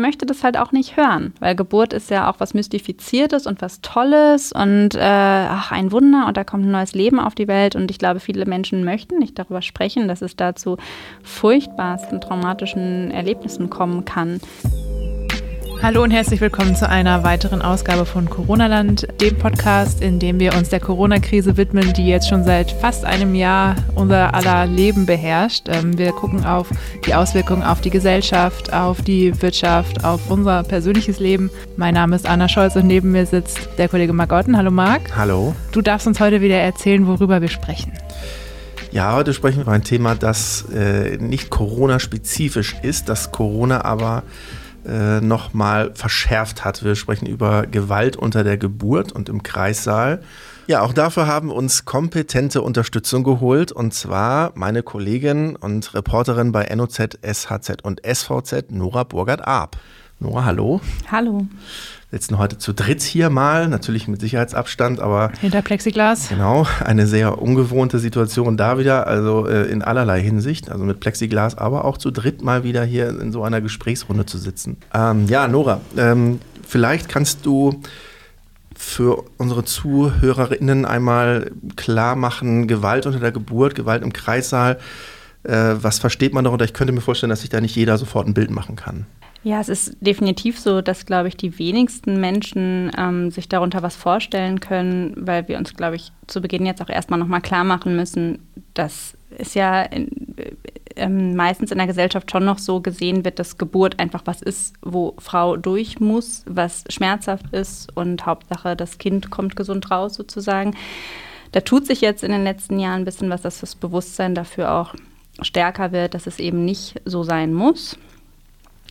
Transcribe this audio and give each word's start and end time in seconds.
möchte 0.00 0.26
das 0.26 0.42
halt 0.42 0.56
auch 0.56 0.72
nicht 0.72 0.96
hören, 0.96 1.32
weil 1.40 1.54
Geburt 1.54 1.92
ist 1.92 2.10
ja 2.10 2.30
auch 2.30 2.40
was 2.40 2.54
Mystifiziertes 2.54 3.46
und 3.46 3.62
was 3.62 3.80
Tolles 3.80 4.52
und 4.52 4.94
äh, 4.94 5.00
ach, 5.00 5.70
ein 5.70 5.92
Wunder 5.92 6.26
und 6.26 6.36
da 6.36 6.44
kommt 6.44 6.64
ein 6.64 6.70
neues 6.70 6.94
Leben 6.94 7.20
auf 7.20 7.34
die 7.34 7.48
Welt 7.48 7.76
und 7.76 7.90
ich 7.90 7.98
glaube, 7.98 8.20
viele 8.20 8.46
Menschen 8.46 8.84
möchten 8.84 9.18
nicht 9.18 9.38
darüber 9.38 9.62
sprechen, 9.62 10.08
dass 10.08 10.22
es 10.22 10.36
da 10.36 10.54
zu 10.54 10.76
furchtbarsten 11.22 12.20
traumatischen 12.20 13.10
Erlebnissen 13.10 13.70
kommen 13.70 14.04
kann. 14.04 14.40
Hallo 15.82 16.02
und 16.02 16.10
herzlich 16.10 16.42
willkommen 16.42 16.76
zu 16.76 16.86
einer 16.86 17.24
weiteren 17.24 17.62
Ausgabe 17.62 18.04
von 18.04 18.28
Corona-Land, 18.28 19.08
dem 19.18 19.38
Podcast, 19.38 20.02
in 20.02 20.18
dem 20.18 20.38
wir 20.38 20.52
uns 20.54 20.68
der 20.68 20.78
Corona-Krise 20.78 21.56
widmen, 21.56 21.94
die 21.94 22.06
jetzt 22.06 22.28
schon 22.28 22.44
seit 22.44 22.70
fast 22.70 23.06
einem 23.06 23.34
Jahr 23.34 23.76
unser 23.94 24.34
aller 24.34 24.66
Leben 24.66 25.06
beherrscht. 25.06 25.68
Ähm, 25.70 25.96
wir 25.96 26.12
gucken 26.12 26.44
auf 26.44 26.68
die 27.06 27.14
Auswirkungen 27.14 27.62
auf 27.62 27.80
die 27.80 27.88
Gesellschaft, 27.88 28.74
auf 28.74 29.00
die 29.00 29.40
Wirtschaft, 29.40 30.04
auf 30.04 30.30
unser 30.30 30.64
persönliches 30.64 31.18
Leben. 31.18 31.48
Mein 31.78 31.94
Name 31.94 32.14
ist 32.14 32.28
Anna 32.28 32.50
Scholz 32.50 32.76
und 32.76 32.86
neben 32.86 33.12
mir 33.12 33.24
sitzt 33.24 33.58
der 33.78 33.88
Kollege 33.88 34.12
Marc 34.12 34.32
Otten. 34.32 34.58
Hallo 34.58 34.70
Marc. 34.70 35.16
Hallo. 35.16 35.56
Du 35.72 35.80
darfst 35.80 36.06
uns 36.06 36.20
heute 36.20 36.42
wieder 36.42 36.56
erzählen, 36.56 37.06
worüber 37.06 37.40
wir 37.40 37.48
sprechen. 37.48 37.92
Ja, 38.92 39.14
heute 39.14 39.32
sprechen 39.32 39.56
wir 39.56 39.62
über 39.62 39.72
ein 39.72 39.84
Thema, 39.84 40.14
das 40.14 40.66
äh, 40.74 41.16
nicht 41.16 41.48
Corona-spezifisch 41.48 42.76
ist, 42.82 43.08
das 43.08 43.32
Corona 43.32 43.82
aber 43.86 44.24
äh, 44.86 45.20
nochmal 45.20 45.92
verschärft 45.94 46.64
hat. 46.64 46.84
Wir 46.84 46.94
sprechen 46.94 47.26
über 47.26 47.66
Gewalt 47.66 48.16
unter 48.16 48.44
der 48.44 48.56
Geburt 48.56 49.12
und 49.12 49.28
im 49.28 49.42
Kreissaal. 49.42 50.22
Ja, 50.66 50.82
auch 50.82 50.92
dafür 50.92 51.26
haben 51.26 51.50
uns 51.50 51.84
kompetente 51.84 52.62
Unterstützung 52.62 53.24
geholt 53.24 53.72
und 53.72 53.92
zwar 53.92 54.52
meine 54.54 54.82
Kollegin 54.82 55.56
und 55.56 55.94
Reporterin 55.94 56.52
bei 56.52 56.72
NOZ, 56.74 57.18
SHZ 57.22 57.82
und 57.82 58.00
SVZ, 58.06 58.70
Nora 58.70 59.04
Burgert-Arp. 59.04 59.76
Nora, 60.22 60.44
hallo. 60.44 60.82
Hallo. 61.10 61.46
Wir 62.10 62.18
sitzen 62.18 62.36
heute 62.36 62.58
zu 62.58 62.74
dritt 62.74 63.00
hier 63.00 63.30
mal, 63.30 63.68
natürlich 63.68 64.06
mit 64.06 64.20
Sicherheitsabstand, 64.20 65.00
aber. 65.00 65.32
Hinter 65.40 65.62
Plexiglas. 65.62 66.28
Genau, 66.28 66.66
eine 66.84 67.06
sehr 67.06 67.40
ungewohnte 67.40 67.98
Situation 67.98 68.58
da 68.58 68.78
wieder, 68.78 69.06
also 69.06 69.46
äh, 69.46 69.70
in 69.70 69.80
allerlei 69.80 70.20
Hinsicht, 70.20 70.70
also 70.70 70.84
mit 70.84 71.00
Plexiglas, 71.00 71.56
aber 71.56 71.86
auch 71.86 71.96
zu 71.96 72.10
dritt 72.10 72.42
mal 72.42 72.64
wieder 72.64 72.84
hier 72.84 73.08
in 73.18 73.32
so 73.32 73.42
einer 73.42 73.62
Gesprächsrunde 73.62 74.26
zu 74.26 74.36
sitzen. 74.36 74.76
Ähm, 74.92 75.26
ja, 75.26 75.48
Nora, 75.48 75.80
ähm, 75.96 76.40
vielleicht 76.68 77.08
kannst 77.08 77.46
du 77.46 77.80
für 78.76 79.24
unsere 79.38 79.64
ZuhörerInnen 79.64 80.84
einmal 80.84 81.50
klar 81.76 82.14
machen, 82.14 82.68
Gewalt 82.68 83.06
unter 83.06 83.20
der 83.20 83.32
Geburt, 83.32 83.74
Gewalt 83.74 84.02
im 84.02 84.12
Kreissaal. 84.12 84.78
Äh, 85.44 85.76
was 85.80 85.98
versteht 85.98 86.34
man 86.34 86.44
darunter? 86.44 86.66
Ich 86.66 86.74
könnte 86.74 86.92
mir 86.92 87.00
vorstellen, 87.00 87.30
dass 87.30 87.40
sich 87.40 87.48
da 87.48 87.62
nicht 87.62 87.74
jeder 87.74 87.96
sofort 87.96 88.26
ein 88.26 88.34
Bild 88.34 88.50
machen 88.50 88.76
kann. 88.76 89.06
Ja, 89.42 89.60
es 89.60 89.70
ist 89.70 89.96
definitiv 90.00 90.58
so, 90.58 90.82
dass, 90.82 91.06
glaube 91.06 91.28
ich, 91.28 91.36
die 91.36 91.58
wenigsten 91.58 92.20
Menschen 92.20 92.90
ähm, 92.98 93.30
sich 93.30 93.48
darunter 93.48 93.82
was 93.82 93.96
vorstellen 93.96 94.60
können, 94.60 95.14
weil 95.16 95.48
wir 95.48 95.56
uns, 95.56 95.74
glaube 95.74 95.96
ich, 95.96 96.12
zu 96.26 96.42
Beginn 96.42 96.66
jetzt 96.66 96.82
auch 96.82 96.90
erstmal 96.90 97.18
nochmal 97.18 97.40
klar 97.40 97.64
machen 97.64 97.96
müssen, 97.96 98.46
dass 98.74 99.16
es 99.38 99.54
ja 99.54 99.82
in, 99.82 100.36
äh, 100.96 101.08
meistens 101.08 101.70
in 101.70 101.78
der 101.78 101.86
Gesellschaft 101.86 102.30
schon 102.30 102.44
noch 102.44 102.58
so 102.58 102.80
gesehen 102.80 103.24
wird, 103.24 103.38
dass 103.38 103.56
Geburt 103.56 103.98
einfach 103.98 104.22
was 104.26 104.42
ist, 104.42 104.74
wo 104.82 105.14
Frau 105.18 105.56
durch 105.56 106.00
muss, 106.00 106.44
was 106.46 106.84
schmerzhaft 106.90 107.46
ist 107.52 107.96
und 107.96 108.26
Hauptsache, 108.26 108.76
das 108.76 108.98
Kind 108.98 109.30
kommt 109.30 109.56
gesund 109.56 109.90
raus 109.90 110.14
sozusagen. 110.14 110.76
Da 111.52 111.60
tut 111.60 111.86
sich 111.86 112.02
jetzt 112.02 112.22
in 112.22 112.30
den 112.30 112.44
letzten 112.44 112.78
Jahren 112.78 113.00
ein 113.00 113.04
bisschen 113.06 113.30
was, 113.30 113.40
dass 113.40 113.60
das 113.60 113.74
Bewusstsein 113.74 114.34
dafür 114.34 114.72
auch 114.72 114.94
stärker 115.40 115.92
wird, 115.92 116.12
dass 116.12 116.26
es 116.26 116.38
eben 116.38 116.66
nicht 116.66 117.00
so 117.06 117.22
sein 117.22 117.54
muss. 117.54 117.96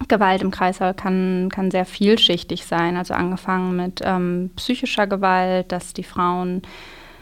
Gewalt 0.08 0.42
im 0.42 0.52
Kreißsaal 0.52 0.94
kann, 0.94 1.50
kann 1.52 1.72
sehr 1.72 1.86
vielschichtig 1.86 2.66
sein. 2.66 2.97
Also 2.97 3.14
angefangen 3.14 3.75
mit 3.75 4.02
ähm, 4.03 4.52
psychischer 4.56 5.08
Gewalt, 5.08 5.72
dass 5.72 5.94
die 5.94 6.03
Frauen 6.03 6.61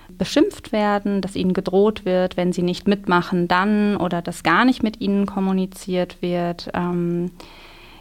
beschimpft 0.10 0.72
werden, 0.72 1.22
dass 1.22 1.36
ihnen 1.36 1.54
gedroht 1.54 2.06
wird, 2.06 2.38
wenn 2.38 2.54
sie 2.54 2.62
nicht 2.62 2.88
mitmachen, 2.88 3.48
dann 3.48 3.98
oder 3.98 4.22
dass 4.22 4.44
gar 4.44 4.66
nicht 4.66 4.84
mit 4.84 5.02
ihnen 5.02 5.26
kommuniziert 5.26 6.22
wird. 6.22 6.70
Ähm, 6.74 7.32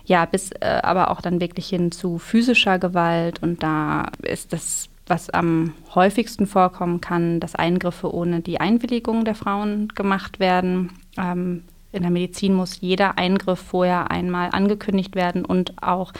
ja, 0.04 0.24
bis 0.24 0.52
äh, 0.52 0.80
aber 0.82 1.10
auch 1.10 1.20
dann 1.20 1.40
wirklich 1.40 1.68
hin 1.68 1.90
zu 1.90 2.18
physischer 2.18 2.78
Gewalt. 2.78 3.42
Und 3.42 3.62
da 3.62 4.06
ist 4.22 4.52
das, 4.52 4.88
was 5.06 5.30
am 5.30 5.74
häufigsten 5.94 6.46
vorkommen 6.46 7.00
kann, 7.00 7.40
dass 7.40 7.56
Eingriffe 7.56 8.12
ohne 8.14 8.40
die 8.40 8.60
Einwilligung 8.60 9.24
der 9.24 9.34
Frauen 9.34 9.88
gemacht 9.88 10.38
werden. 10.38 10.92
Ähm, 11.18 11.64
in 11.96 12.02
der 12.02 12.10
Medizin 12.10 12.54
muss 12.54 12.80
jeder 12.80 13.18
Eingriff 13.18 13.58
vorher 13.58 14.10
einmal 14.10 14.50
angekündigt 14.52 15.14
werden 15.14 15.44
und 15.44 15.82
auch 15.82 16.12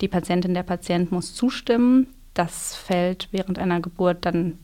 die 0.00 0.08
Patientin, 0.08 0.54
der 0.54 0.62
Patient 0.62 1.10
muss 1.10 1.34
zustimmen. 1.34 2.06
Das 2.34 2.74
fällt 2.74 3.28
während 3.32 3.58
einer 3.58 3.80
Geburt 3.80 4.18
dann 4.24 4.58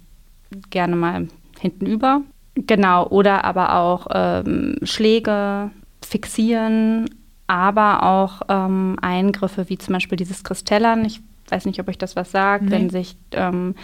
gerne 0.71 0.97
mal 0.97 1.29
hinten 1.59 1.87
über. 1.87 2.23
Genau, 2.55 3.07
oder 3.09 3.45
aber 3.45 3.77
auch 3.77 4.07
ähm, 4.13 4.77
Schläge, 4.83 5.71
Fixieren, 6.03 7.09
aber 7.47 8.03
auch 8.03 8.43
ähm, 8.49 8.97
Eingriffe 9.01 9.69
wie 9.69 9.79
zum 9.79 9.95
Beispiel 9.95 10.17
dieses 10.17 10.45
Kristellern. 10.45 11.05
Ich 11.05 11.21
weiß 11.51 11.67
nicht, 11.67 11.81
ob 11.81 11.89
euch 11.89 11.99
das 11.99 12.17
was 12.17 12.31
sagt, 12.31 12.65
nee. 12.65 12.71
wenn 12.71 12.91
sich 12.91 13.17
ähm, 13.33 13.75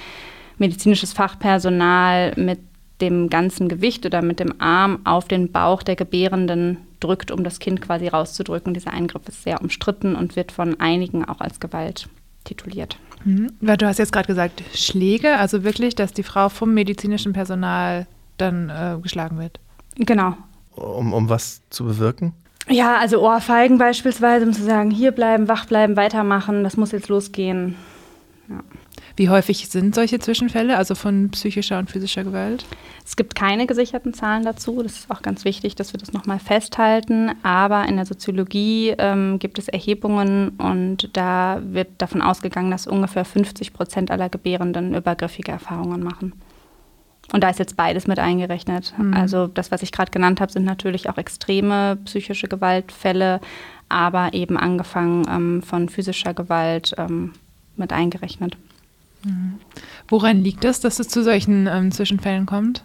medizinisches 0.59 1.13
Fachpersonal 1.13 2.33
mit 2.37 2.61
dem 3.01 3.29
ganzen 3.29 3.69
Gewicht 3.69 4.07
oder 4.07 4.23
mit 4.23 4.41
dem 4.41 4.61
Arm 4.61 5.01
auf 5.05 5.27
den 5.27 5.51
Bauch 5.51 5.83
der 5.83 5.97
Gebärenden 5.97 6.79
drückt, 7.01 7.31
um 7.31 7.45
das 7.45 7.59
Kind 7.59 7.81
quasi 7.81 8.09
rauszudrücken. 8.09 8.75
Dieser 8.75 8.93
Eingriff 8.93 9.29
ist 9.29 9.43
sehr 9.43 9.61
umstritten 9.61 10.15
und 10.17 10.37
wird 10.37 10.53
von 10.53 10.79
einigen 10.81 11.25
auch 11.25 11.41
als 11.41 11.61
Gewalt 11.61 12.09
tituliert. 12.45 12.97
Mhm. 13.25 13.51
Du 13.61 13.87
hast 13.87 13.99
jetzt 13.99 14.13
gerade 14.13 14.27
gesagt, 14.27 14.63
Schläge, 14.75 15.37
also 15.39 15.65
wirklich, 15.65 15.95
dass 15.95 16.13
die 16.13 16.23
Frau 16.23 16.49
vom 16.49 16.75
medizinischen 16.75 17.33
Personal 17.33 18.07
dann 18.37 18.71
äh, 18.71 19.01
geschlagen 19.01 19.39
wird. 19.39 19.59
Genau. 19.97 20.37
Um, 20.77 21.13
um 21.13 21.29
was 21.29 21.63
zu 21.71 21.85
bewirken? 21.85 22.33
Ja, 22.69 22.97
also 22.97 23.21
Ohrfeigen 23.21 23.79
beispielsweise, 23.79 24.47
um 24.47 24.53
zu 24.53 24.63
sagen, 24.63 24.91
hier 24.91 25.13
bleiben, 25.13 25.49
wach 25.49 25.67
bleiben, 25.67 25.97
weitermachen, 25.97 26.65
das 26.65 26.77
muss 26.77 26.93
jetzt 26.93 27.09
losgehen. 27.09 27.77
Ja. 28.49 28.61
Wie 29.17 29.29
häufig 29.29 29.69
sind 29.69 29.95
solche 29.95 30.19
Zwischenfälle, 30.19 30.77
also 30.77 30.97
von 30.97 31.31
psychischer 31.31 31.79
und 31.79 31.89
physischer 31.89 32.25
Gewalt? 32.25 32.65
Es 33.05 33.15
gibt 33.15 33.37
keine 33.37 33.67
gesicherten 33.67 34.13
Zahlen 34.13 34.45
dazu. 34.45 34.83
Das 34.83 34.99
ist 34.99 35.11
auch 35.11 35.23
ganz 35.23 35.45
wichtig, 35.45 35.77
dass 35.77 35.93
wir 35.93 36.01
das 36.01 36.13
nochmal 36.13 36.41
festhalten. 36.41 37.31
Aber 37.45 37.87
in 37.87 37.97
der 37.97 38.07
Soziologie 38.07 38.95
ähm, 38.99 39.39
gibt 39.39 39.59
es 39.59 39.69
Erhebungen 39.69 40.51
und 40.59 41.11
da 41.13 41.61
wird 41.65 41.89
davon 41.99 42.23
ausgegangen, 42.23 42.73
dass 42.73 42.89
ungefähr 42.89 43.25
50 43.25 43.73
Prozent 43.73 44.11
aller 44.11 44.29
Gebärenden 44.29 44.95
übergriffige 44.95 45.53
Erfahrungen 45.53 46.03
machen. 46.03 46.33
Und 47.33 47.43
da 47.43 47.51
ist 47.51 47.59
jetzt 47.59 47.77
beides 47.77 48.07
mit 48.07 48.19
eingerechnet. 48.19 48.95
Mhm. 48.99 49.15
Also 49.15 49.47
das, 49.47 49.71
was 49.71 49.83
ich 49.83 49.93
gerade 49.93 50.11
genannt 50.11 50.41
habe, 50.41 50.51
sind 50.51 50.65
natürlich 50.65 51.09
auch 51.09 51.19
extreme 51.19 51.97
psychische 52.05 52.49
Gewaltfälle, 52.49 53.41
aber 53.89 54.35
eben 54.35 54.57
angefangen 54.57 55.27
ähm, 55.31 55.63
von 55.63 55.89
physischer 55.89 56.35
Gewalt 56.35 56.95
ähm, 56.99 57.33
mit 57.77 57.93
eingerechnet. 57.93 58.57
Mhm. 59.25 59.59
Woran 60.09 60.43
liegt 60.43 60.65
es, 60.65 60.81
dass 60.81 60.99
es 60.99 61.09
zu 61.09 61.23
solchen 61.23 61.67
ähm, 61.67 61.91
Zwischenfällen 61.91 62.47
kommt? 62.47 62.85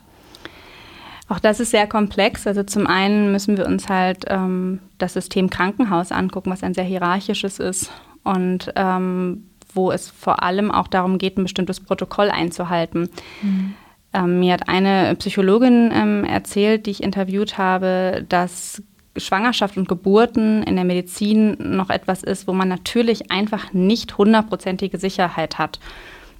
Auch 1.27 1.39
das 1.39 1.59
ist 1.59 1.71
sehr 1.71 1.87
komplex. 1.87 2.47
Also 2.47 2.63
zum 2.63 2.87
einen 2.87 3.31
müssen 3.31 3.55
wir 3.55 3.67
uns 3.67 3.87
halt 3.87 4.25
ähm, 4.27 4.79
das 4.97 5.13
System 5.13 5.49
Krankenhaus 5.49 6.11
angucken, 6.11 6.49
was 6.49 6.63
ein 6.63 6.73
sehr 6.73 6.83
hierarchisches 6.83 7.59
ist 7.59 7.91
und 8.23 8.71
ähm, 8.75 9.45
wo 9.73 9.91
es 9.91 10.09
vor 10.09 10.41
allem 10.41 10.71
auch 10.71 10.87
darum 10.87 11.19
geht, 11.19 11.37
ein 11.37 11.43
bestimmtes 11.43 11.79
Protokoll 11.79 12.31
einzuhalten. 12.31 13.09
Mhm. 13.43 13.73
Ähm, 14.11 14.39
mir 14.39 14.53
hat 14.53 14.67
eine 14.67 15.15
Psychologin 15.15 15.91
ähm, 15.93 16.23
erzählt, 16.23 16.87
die 16.87 16.91
ich 16.91 17.03
interviewt 17.03 17.59
habe, 17.59 18.25
dass 18.27 18.81
Schwangerschaft 19.15 19.77
und 19.77 19.87
Geburten 19.87 20.63
in 20.63 20.75
der 20.75 20.85
Medizin 20.85 21.57
noch 21.59 21.91
etwas 21.91 22.23
ist, 22.23 22.47
wo 22.47 22.53
man 22.53 22.67
natürlich 22.67 23.31
einfach 23.31 23.73
nicht 23.73 24.17
hundertprozentige 24.17 24.97
Sicherheit 24.97 25.59
hat. 25.59 25.79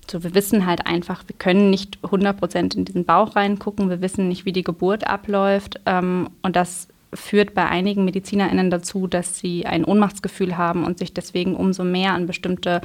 So, 0.10 0.24
wir 0.24 0.34
wissen 0.34 0.66
halt 0.66 0.88
einfach, 0.88 1.24
wir 1.28 1.36
können 1.38 1.70
nicht 1.70 2.00
100% 2.04 2.76
in 2.76 2.86
diesen 2.86 3.06
Bauch 3.06 3.36
reingucken, 3.36 3.90
wir 3.90 4.02
wissen 4.02 4.28
nicht, 4.28 4.46
wie 4.46 4.52
die 4.52 4.64
Geburt 4.64 5.08
abläuft. 5.08 5.80
Ähm, 5.86 6.30
und 6.42 6.56
das 6.56 6.88
führt 7.14 7.54
bei 7.54 7.68
einigen 7.68 8.06
MedizinerInnen 8.06 8.70
dazu, 8.70 9.08
dass 9.08 9.40
sie 9.40 9.66
ein 9.66 9.84
Ohnmachtsgefühl 9.86 10.58
haben 10.58 10.84
und 10.84 11.00
sich 11.00 11.14
deswegen 11.14 11.56
umso 11.56 11.84
mehr 11.84 12.14
an 12.14 12.28
bestimmte 12.28 12.82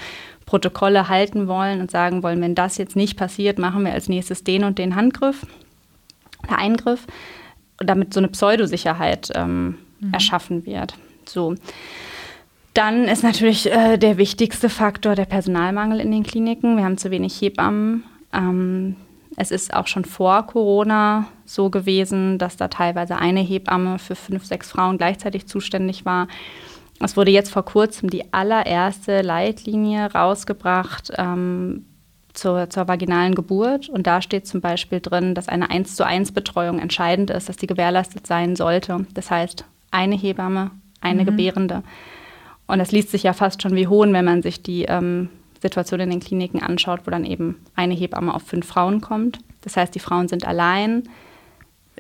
Protokolle 0.47 1.09
halten 1.09 1.47
wollen 1.47 1.81
und 1.81 1.91
sagen 1.91 2.23
wollen, 2.23 2.41
wenn 2.41 2.55
das 2.55 2.79
jetzt 2.79 2.97
nicht 2.97 3.17
passiert, 3.17 3.59
machen 3.59 3.85
wir 3.85 3.93
als 3.93 4.09
nächstes 4.09 4.45
den 4.45 4.65
und 4.65 4.79
den 4.79 4.97
Handgriff, 4.97 5.47
der 6.49 6.59
Eingriff, 6.59 7.07
damit 7.79 8.15
so 8.15 8.21
eine 8.21 8.29
Pseudosicherheit 8.29 9.31
ähm, 9.35 9.79
mhm. 10.01 10.13
erschaffen 10.13 10.65
wird. 10.65 10.95
So. 11.27 11.55
Dann 12.75 13.05
ist 13.05 13.23
natürlich 13.23 13.71
äh, 13.71 13.97
der 13.99 14.19
wichtigste 14.19 14.69
Faktor 14.69 15.15
der 15.15 15.27
Personalmangel 15.27 16.01
in 16.01 16.11
den 16.11 16.25
Kliniken. 16.25 16.77
Wir 16.77 16.85
haben 16.85 16.99
zu 16.99 17.13
wenig 17.13 17.41
Hebammen. 17.41 18.03
Ähm, 18.33 18.97
es 19.37 19.53
ist 19.53 19.73
auch 19.73 19.87
schon 19.87 20.05
vor 20.05 20.47
Corona 20.47 21.27
so 21.45 21.71
gewesen, 21.71 22.39
dass 22.39 22.57
da 22.57 22.67
teilweise 22.69 23.17
eine 23.17 23.41
Hebamme 23.41 24.01
für 24.01 24.17
fünf, 24.17 24.45
sechs 24.45 24.71
Frauen 24.71 24.99
gleichzeitig 24.99 25.47
zuständig 25.47 26.05
war. 26.05 26.27
Es 27.01 27.17
wurde 27.17 27.31
jetzt 27.31 27.51
vor 27.51 27.65
kurzem 27.65 28.11
die 28.11 28.33
allererste 28.33 29.23
Leitlinie 29.23 30.13
rausgebracht 30.13 31.13
ähm, 31.17 31.85
zur, 32.33 32.71
zur 32.71 32.89
vaginalen 32.89 33.37
Geburt. 33.37 33.89
Und 33.89 34.09
da 34.09 34.21
steht 34.21 34.49
zum 34.49 34.61
Beispiel 34.61 35.01
drin, 35.01 35.35
dass 35.35 35.49
eine 35.49 35.71
1 35.71 35.95
zu 35.95 36.05
1 36.05 36.33
Betreuung 36.33 36.81
entscheidend 36.81 37.31
ist, 37.31 37.49
dass 37.49 37.57
die 37.57 37.69
gewährleistet 37.69 38.27
sein 38.27 38.57
sollte. 38.57 39.07
Das 39.15 39.31
heißt, 39.31 39.65
eine 39.93 40.17
Hebamme, 40.17 40.73
eine 41.01 41.23
mhm. 41.23 41.27
Gebärende. 41.27 41.85
Und 42.67 42.79
das 42.79 42.93
liest 42.93 43.11
sich 43.11 43.23
ja 43.23 43.33
fast 43.33 43.63
schon 43.63 43.75
wie 43.75 43.89
Hohn, 43.89 44.13
wenn 44.13 44.25
man 44.25 44.43
sich 44.43 44.63
die 44.63 44.85
ähm, 44.85 45.29
Situation 45.61 46.01
in 46.01 46.11
den 46.11 46.21
Kliniken 46.21 46.63
anschaut, 46.63 47.01
wo 47.05 47.11
dann 47.11 47.25
eben 47.25 47.57
eine 47.75 47.95
Hebamme 47.95 48.35
auf 48.35 48.43
fünf 48.43 48.67
Frauen 48.67 49.01
kommt. 49.01 49.39
Das 49.63 49.77
heißt, 49.77 49.95
die 49.95 50.01
Frauen 50.01 50.29
sind 50.29 50.47
allein. 50.47 51.05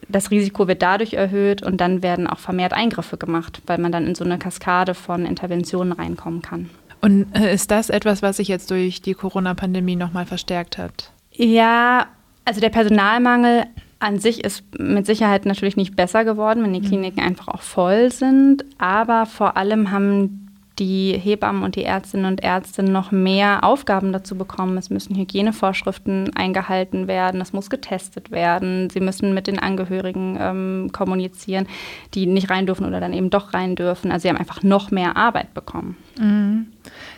Das 0.08 0.31
Risiko 0.31 0.69
wird 0.69 0.82
dadurch 0.82 1.14
erhöht 1.14 1.62
und 1.62 1.81
dann 1.81 2.02
werden 2.02 2.26
auch 2.26 2.38
vermehrt 2.38 2.72
Eingriffe 2.72 3.16
gemacht, 3.16 3.62
weil 3.66 3.78
man 3.78 3.93
dann 3.93 4.06
in 4.06 4.14
so 4.14 4.25
eine 4.25 4.38
Kaskade 4.38 4.94
von 4.94 5.25
Interventionen 5.25 5.93
reinkommen 5.93 6.43
kann. 6.43 6.69
Und 7.00 7.26
äh, 7.34 7.55
ist 7.55 7.70
das 7.70 7.90
etwas, 7.90 8.22
was 8.22 8.38
sich 8.38 8.49
jetzt 8.49 8.70
durch 8.70 9.02
die 9.02 9.14
Corona-Pandemie 9.14 9.96
nochmal 9.96 10.26
verstärkt 10.26 10.78
hat? 10.78 11.10
Ja, 11.32 12.06
also 12.44 12.60
der 12.60 12.70
Personalmangel 12.70 13.64
an 13.99 14.19
sich 14.19 14.44
ist 14.44 14.64
mit 14.78 15.06
Sicherheit 15.06 15.46
natürlich 15.46 15.76
nicht 15.76 15.96
besser 15.96 16.25
geworden, 16.25 16.62
wenn 16.62 16.72
die 16.72 16.81
mhm. 16.81 16.87
Kliniken 16.87 17.20
einfach 17.20 17.49
auch 17.49 17.62
voll 17.62 18.12
sind. 18.12 18.64
Aber 18.78 19.26
vor 19.26 19.56
allem 19.56 19.90
haben 19.90 20.44
die 20.78 21.12
Hebammen 21.12 21.62
und 21.62 21.76
die 21.76 21.84
Ärztinnen 21.84 22.26
und 22.26 22.42
Ärzte 22.42 22.82
noch 22.82 23.12
mehr 23.12 23.62
Aufgaben 23.62 24.12
dazu 24.12 24.36
bekommen. 24.36 24.76
Es 24.76 24.90
müssen 24.90 25.16
Hygienevorschriften 25.16 26.34
eingehalten 26.34 27.06
werden, 27.06 27.40
es 27.40 27.52
muss 27.52 27.70
getestet 27.70 28.30
werden, 28.30 28.90
sie 28.90 29.00
müssen 29.00 29.34
mit 29.34 29.46
den 29.46 29.58
Angehörigen 29.58 30.36
ähm, 30.40 30.90
kommunizieren, 30.92 31.66
die 32.14 32.26
nicht 32.26 32.50
rein 32.50 32.66
dürfen 32.66 32.86
oder 32.86 33.00
dann 33.00 33.12
eben 33.12 33.30
doch 33.30 33.54
rein 33.54 33.76
dürfen. 33.76 34.10
Also 34.10 34.22
sie 34.22 34.28
haben 34.28 34.38
einfach 34.38 34.62
noch 34.62 34.90
mehr 34.90 35.16
Arbeit 35.16 35.54
bekommen. 35.54 35.96
Mhm. 36.18 36.66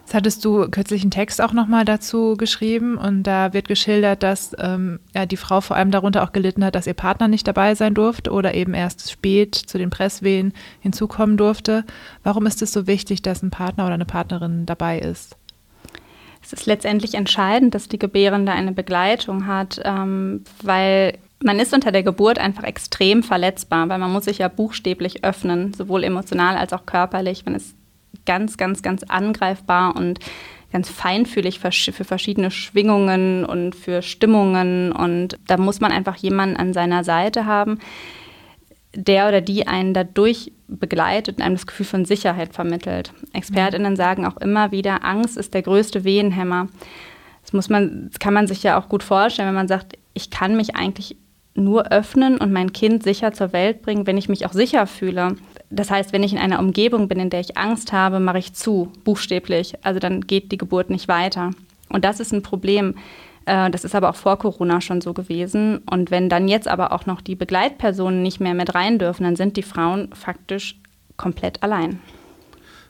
Jetzt 0.07 0.15
hattest 0.15 0.45
du 0.45 0.71
kürzlich 0.71 1.03
einen 1.03 1.11
Text 1.11 1.43
auch 1.43 1.53
nochmal 1.53 1.85
dazu 1.85 2.37
geschrieben 2.37 2.97
und 2.97 3.25
da 3.25 3.53
wird 3.53 3.67
geschildert, 3.67 4.23
dass 4.23 4.53
ähm, 4.61 5.01
ja, 5.13 5.27
die 5.27 5.37
Frau 5.37 5.61
vor 5.61 5.75
allem 5.75 5.91
darunter 5.91 6.23
auch 6.23 6.31
gelitten 6.31 6.65
hat, 6.65 6.77
dass 6.77 6.87
ihr 6.87 6.95
Partner 6.95 7.27
nicht 7.27 7.49
dabei 7.49 7.75
sein 7.75 7.93
durfte 7.93 8.31
oder 8.31 8.55
eben 8.55 8.73
erst 8.73 9.11
spät 9.11 9.57
zu 9.57 9.79
den 9.79 9.91
Presswehen 9.91 10.53
hinzukommen 10.79 11.37
durfte. 11.37 11.85
Warum 12.23 12.47
ist 12.47 12.63
es 12.63 12.73
so 12.73 12.87
wichtig, 12.87 13.23
dass 13.23 13.43
ein 13.43 13.51
Partner 13.51 13.85
oder 13.85 13.95
eine 13.95 14.05
Partnerin 14.05 14.65
dabei 14.65 15.01
ist? 15.01 15.35
Es 16.41 16.53
ist 16.53 16.67
letztendlich 16.67 17.15
entscheidend, 17.15 17.75
dass 17.75 17.89
die 17.89 17.99
Gebärende 17.99 18.53
eine 18.53 18.71
Begleitung 18.71 19.49
hat, 19.49 19.81
ähm, 19.85 20.45
weil 20.63 21.19
man 21.43 21.59
ist 21.59 21.75
unter 21.75 21.91
der 21.91 22.05
Geburt 22.05 22.39
einfach 22.39 22.63
extrem 22.63 23.25
verletzbar, 23.25 23.89
weil 23.89 23.99
man 23.99 24.13
muss 24.13 24.27
sich 24.27 24.39
ja 24.39 24.47
buchstäblich 24.47 25.25
öffnen, 25.25 25.75
sowohl 25.75 26.05
emotional 26.05 26.57
als 26.57 26.73
auch 26.73 26.87
körperlich. 26.87 27.45
Man 27.45 27.57
ist 27.57 27.75
ganz, 28.25 28.57
ganz, 28.57 28.83
ganz 28.83 29.03
angreifbar 29.05 29.97
und 29.97 30.21
ganz 30.73 30.89
feinfühlig 30.89 31.61
für, 31.61 31.71
verschiedene 31.71 32.51
Schwingungen 32.51 33.45
und 33.45 33.75
für 33.75 34.03
Stimmungen. 34.03 34.93
Und 34.93 35.39
da 35.47 35.57
muss 35.57 35.81
man 35.81 35.93
einfach 35.93 36.17
jemanden 36.17 36.57
an 36.57 36.73
seiner 36.73 37.05
Seite 37.05 37.47
haben, 37.47 37.79
der 38.95 39.29
oder 39.29 39.41
die 39.41 39.67
einen 39.67 39.95
dadurch 39.95 40.53
begleitet 40.69 41.37
und 41.37 41.45
einem 41.45 41.55
das 41.55 41.67
Gefühl 41.67 41.87
von 41.87 42.05
Sicherheit 42.05 42.55
vermittelt. 42.55 43.13
ExpertInnen 43.33 43.97
sagen 43.97 44.27
auch 44.27 44.37
immer 44.39 44.73
wieder, 44.73 45.05
Angst 45.05 45.37
ist 45.37 45.55
der 45.55 45.63
größte 45.63 46.05
Wehenhämmer. 46.05 46.69
Das 47.43 47.53
muss 47.53 47.69
man, 47.69 48.09
das 48.09 48.19
kann 48.19 48.35
man 48.35 48.47
sich 48.47 48.63
ja 48.63 48.79
auch 48.79 48.89
gut 48.89 49.03
vorstellen, 49.03 49.49
wenn 49.49 49.55
man 49.55 49.69
sagt, 49.69 49.97
ich 50.15 50.31
kann 50.31 50.57
mich 50.57 50.75
eigentlich 50.75 51.17
nur 51.55 51.93
öffnen 51.93 52.39
und 52.39 52.53
mein 52.53 52.73
Kind 52.73 53.03
sicher 53.03 53.33
zur 53.33 53.53
Welt 53.53 53.83
bringen, 53.83 54.07
wenn 54.07 54.19
ich 54.19 54.29
mich 54.29 54.47
auch 54.47 54.53
sicher 54.53 54.87
fühle. 54.87 55.37
Das 55.71 55.91
heißt, 55.91 56.13
wenn 56.13 56.23
ich 56.23 56.33
in 56.33 56.39
einer 56.39 56.61
Umgebung 56.61 57.09
bin, 57.09 57.19
in 57.19 57.31
der 57.31 57.41
ich 57.41 57.57
Angst 57.57 57.93
habe, 57.93 58.21
mache 58.21 58.39
ich 58.39 58.53
zu, 58.53 58.93
buchstäblich. 59.05 59.75
Also 59.83 59.99
dann 59.99 60.21
geht 60.23 60.53
die 60.53 60.59
Geburt 60.59 60.91
nicht 60.91 61.09
weiter. 61.09 61.51
Und 61.89 62.05
das 62.05 62.21
ist 62.21 62.33
ein 62.33 62.43
Problem. 62.43 62.95
Äh, 63.47 63.71
das 63.71 63.85
ist 63.85 63.95
aber 63.95 64.11
auch 64.11 64.17
vor 64.17 64.39
Corona 64.39 64.81
schon 64.81 65.01
so 65.01 65.13
gewesen. 65.13 65.79
Und 65.91 66.11
wenn 66.11 66.29
dann 66.29 66.49
jetzt 66.49 66.69
aber 66.69 66.93
auch 66.93 67.07
noch 67.07 67.21
die 67.21 67.35
Begleitpersonen 67.35 68.23
nicht 68.23 68.41
mehr 68.41 68.55
mit 68.55 68.75
rein 68.75 68.99
dürfen, 68.99 69.25
dann 69.25 69.37
sind 69.37 69.57
die 69.57 69.63
Frauen 69.63 70.11
faktisch 70.15 70.79
komplett 71.17 71.63
allein. 71.63 72.01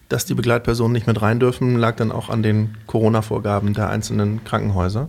Dass 0.08 0.24
die 0.24 0.34
Begleitpersonen 0.34 0.92
nicht 0.92 1.06
mit 1.06 1.20
rein 1.20 1.40
dürfen, 1.40 1.76
lag 1.76 1.96
dann 1.96 2.12
auch 2.12 2.28
an 2.28 2.42
den 2.42 2.76
Corona-Vorgaben 2.86 3.74
der 3.74 3.88
einzelnen 3.88 4.44
Krankenhäuser? 4.44 5.08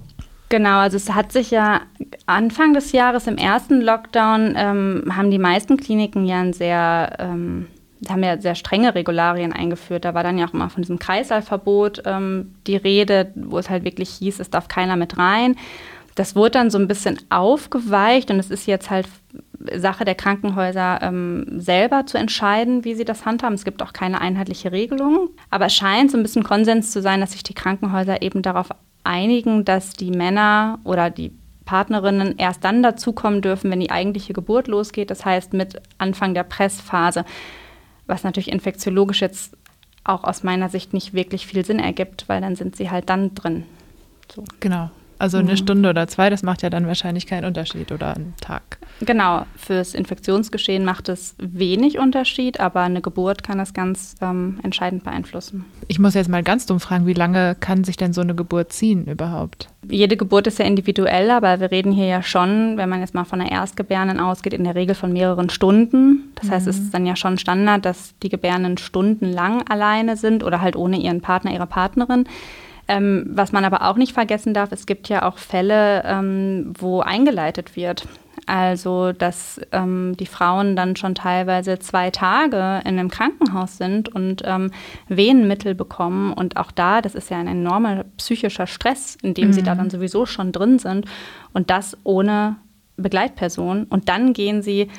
Genau, 0.49 0.79
also 0.79 0.95
es 0.95 1.13
hat 1.13 1.31
sich 1.31 1.51
ja 1.51 1.81
Anfang 2.25 2.73
des 2.73 2.93
Jahres 2.93 3.27
im 3.27 3.37
ersten 3.37 3.81
Lockdown 3.81 4.53
ähm, 4.55 5.03
haben 5.13 5.29
die 5.29 5.39
meisten 5.39 5.75
Kliniken 5.75 6.25
ja 6.25 6.39
ein 6.39 6.53
sehr 6.53 7.17
ähm, 7.19 7.67
haben 8.07 8.23
ja 8.23 8.39
sehr 8.39 8.55
strenge 8.55 8.95
Regularien 8.95 9.51
eingeführt. 9.51 10.05
Da 10.05 10.13
war 10.13 10.23
dann 10.23 10.37
ja 10.37 10.47
auch 10.47 10.53
immer 10.53 10.69
von 10.69 10.83
diesem 10.83 10.99
Kreißsaalverbot 10.99 12.03
ähm, 12.05 12.53
die 12.67 12.77
Rede, 12.77 13.31
wo 13.35 13.57
es 13.57 13.69
halt 13.69 13.83
wirklich 13.83 14.09
hieß, 14.09 14.39
es 14.39 14.49
darf 14.49 14.67
keiner 14.67 14.95
mit 14.95 15.17
rein. 15.17 15.55
Das 16.15 16.35
wurde 16.35 16.51
dann 16.51 16.71
so 16.71 16.77
ein 16.77 16.87
bisschen 16.87 17.19
aufgeweicht 17.29 18.31
und 18.31 18.39
es 18.39 18.49
ist 18.49 18.65
jetzt 18.67 18.89
halt 18.89 19.07
Sache 19.75 20.05
der 20.05 20.15
Krankenhäuser 20.15 20.99
ähm, 21.01 21.59
selber 21.59 22.05
zu 22.05 22.17
entscheiden, 22.17 22.85
wie 22.85 22.95
sie 22.95 23.05
das 23.05 23.25
handhaben. 23.25 23.55
Es 23.55 23.65
gibt 23.65 23.83
auch 23.83 23.93
keine 23.93 24.21
einheitliche 24.21 24.71
Regelung. 24.71 25.29
Aber 25.49 25.65
es 25.65 25.75
scheint 25.75 26.11
so 26.11 26.17
ein 26.17 26.23
bisschen 26.23 26.43
Konsens 26.43 26.91
zu 26.91 27.01
sein, 27.01 27.19
dass 27.19 27.33
sich 27.33 27.43
die 27.43 27.53
Krankenhäuser 27.53 28.21
eben 28.21 28.41
darauf 28.41 28.69
einigen, 29.07 29.65
dass 29.65 29.93
die 29.93 30.11
Männer 30.11 30.79
oder 30.83 31.09
die 31.09 31.31
Partnerinnen 31.65 32.37
erst 32.37 32.63
dann 32.63 32.83
dazukommen 32.83 33.41
dürfen, 33.41 33.71
wenn 33.71 33.79
die 33.79 33.91
eigentliche 33.91 34.33
Geburt 34.33 34.67
losgeht. 34.67 35.11
Das 35.11 35.25
heißt 35.25 35.53
mit 35.53 35.81
Anfang 35.97 36.33
der 36.33 36.43
Pressphase, 36.43 37.25
was 38.05 38.23
natürlich 38.23 38.51
infektiologisch 38.51 39.21
jetzt 39.21 39.57
auch 40.03 40.23
aus 40.23 40.43
meiner 40.43 40.69
Sicht 40.69 40.93
nicht 40.93 41.13
wirklich 41.13 41.45
viel 41.45 41.65
Sinn 41.65 41.79
ergibt, 41.79 42.29
weil 42.29 42.41
dann 42.41 42.55
sind 42.55 42.75
sie 42.75 42.89
halt 42.89 43.09
dann 43.09 43.35
drin. 43.35 43.65
So. 44.31 44.43
Genau. 44.59 44.89
Also 45.19 45.37
eine 45.37 45.51
mhm. 45.51 45.57
Stunde 45.57 45.89
oder 45.89 46.07
zwei, 46.07 46.29
das 46.29 46.43
macht 46.43 46.61
ja 46.61 46.69
dann 46.69 46.87
wahrscheinlich 46.87 47.25
keinen 47.25 47.45
Unterschied 47.45 47.91
oder 47.91 48.15
einen 48.15 48.33
Tag. 48.39 48.77
Genau, 49.01 49.45
fürs 49.55 49.93
Infektionsgeschehen 49.93 50.83
macht 50.83 51.09
es 51.09 51.35
wenig 51.37 51.99
Unterschied, 51.99 52.59
aber 52.59 52.81
eine 52.81 53.01
Geburt 53.01 53.43
kann 53.43 53.57
das 53.57 53.73
ganz 53.73 54.15
ähm, 54.21 54.59
entscheidend 54.63 55.03
beeinflussen. 55.03 55.65
Ich 55.87 55.99
muss 55.99 56.13
jetzt 56.13 56.29
mal 56.29 56.43
ganz 56.43 56.65
dumm 56.65 56.79
fragen, 56.79 57.05
wie 57.05 57.13
lange 57.13 57.55
kann 57.59 57.83
sich 57.83 57.97
denn 57.97 58.13
so 58.13 58.21
eine 58.21 58.35
Geburt 58.35 58.73
ziehen 58.73 59.05
überhaupt? 59.05 59.69
Jede 59.89 60.17
Geburt 60.17 60.47
ist 60.47 60.59
ja 60.59 60.65
individuell, 60.65 61.31
aber 61.31 61.59
wir 61.59 61.71
reden 61.71 61.91
hier 61.91 62.07
ja 62.07 62.23
schon, 62.23 62.77
wenn 62.77 62.89
man 62.89 62.99
jetzt 62.99 63.13
mal 63.13 63.23
von 63.23 63.39
einer 63.39 63.51
Erstgebärenden 63.51 64.19
ausgeht, 64.19 64.53
in 64.53 64.63
der 64.63 64.75
Regel 64.75 64.95
von 64.95 65.13
mehreren 65.13 65.49
Stunden. 65.49 66.31
Das 66.35 66.47
mhm. 66.47 66.51
heißt, 66.51 66.67
es 66.67 66.77
ist 66.77 66.93
dann 66.93 67.05
ja 67.05 67.15
schon 67.15 67.37
Standard, 67.37 67.85
dass 67.85 68.13
die 68.23 68.29
Gebärenden 68.29 68.77
stundenlang 68.77 69.67
alleine 69.67 70.17
sind 70.17 70.43
oder 70.43 70.61
halt 70.61 70.75
ohne 70.75 70.97
ihren 70.97 71.21
Partner, 71.21 71.53
ihre 71.53 71.67
Partnerin. 71.67 72.25
Ähm, 72.87 73.25
was 73.29 73.51
man 73.51 73.65
aber 73.65 73.83
auch 73.83 73.97
nicht 73.97 74.13
vergessen 74.13 74.53
darf, 74.53 74.71
es 74.71 74.85
gibt 74.85 75.09
ja 75.09 75.23
auch 75.27 75.37
Fälle, 75.37 76.03
ähm, 76.05 76.73
wo 76.77 77.01
eingeleitet 77.01 77.75
wird. 77.75 78.07
Also, 78.45 79.11
dass 79.11 79.59
ähm, 79.73 80.15
die 80.17 80.25
Frauen 80.25 80.77
dann 80.77 80.95
schon 80.95 81.15
teilweise 81.15 81.79
zwei 81.79 82.11
Tage 82.11 82.81
in 82.85 82.97
einem 82.97 83.09
Krankenhaus 83.09 83.77
sind 83.77 84.07
und 84.07 84.41
ähm, 84.45 84.71
Wehenmittel 85.09 85.75
bekommen. 85.75 86.31
Und 86.31 86.55
auch 86.55 86.71
da, 86.71 87.01
das 87.01 87.13
ist 87.13 87.29
ja 87.29 87.39
ein 87.39 87.47
enormer 87.47 88.05
psychischer 88.15 88.65
Stress, 88.65 89.17
in 89.21 89.33
dem 89.33 89.49
mhm. 89.49 89.53
sie 89.53 89.63
da 89.63 89.73
mhm. 89.73 89.79
dann 89.79 89.89
sowieso 89.89 90.25
schon 90.25 90.53
drin 90.53 90.79
sind. 90.79 91.05
Und 91.51 91.69
das 91.69 91.97
ohne 92.05 92.55
Begleitperson. 92.95 93.83
Und 93.83 94.07
dann 94.07 94.31
gehen 94.31 94.61
sie 94.61 94.89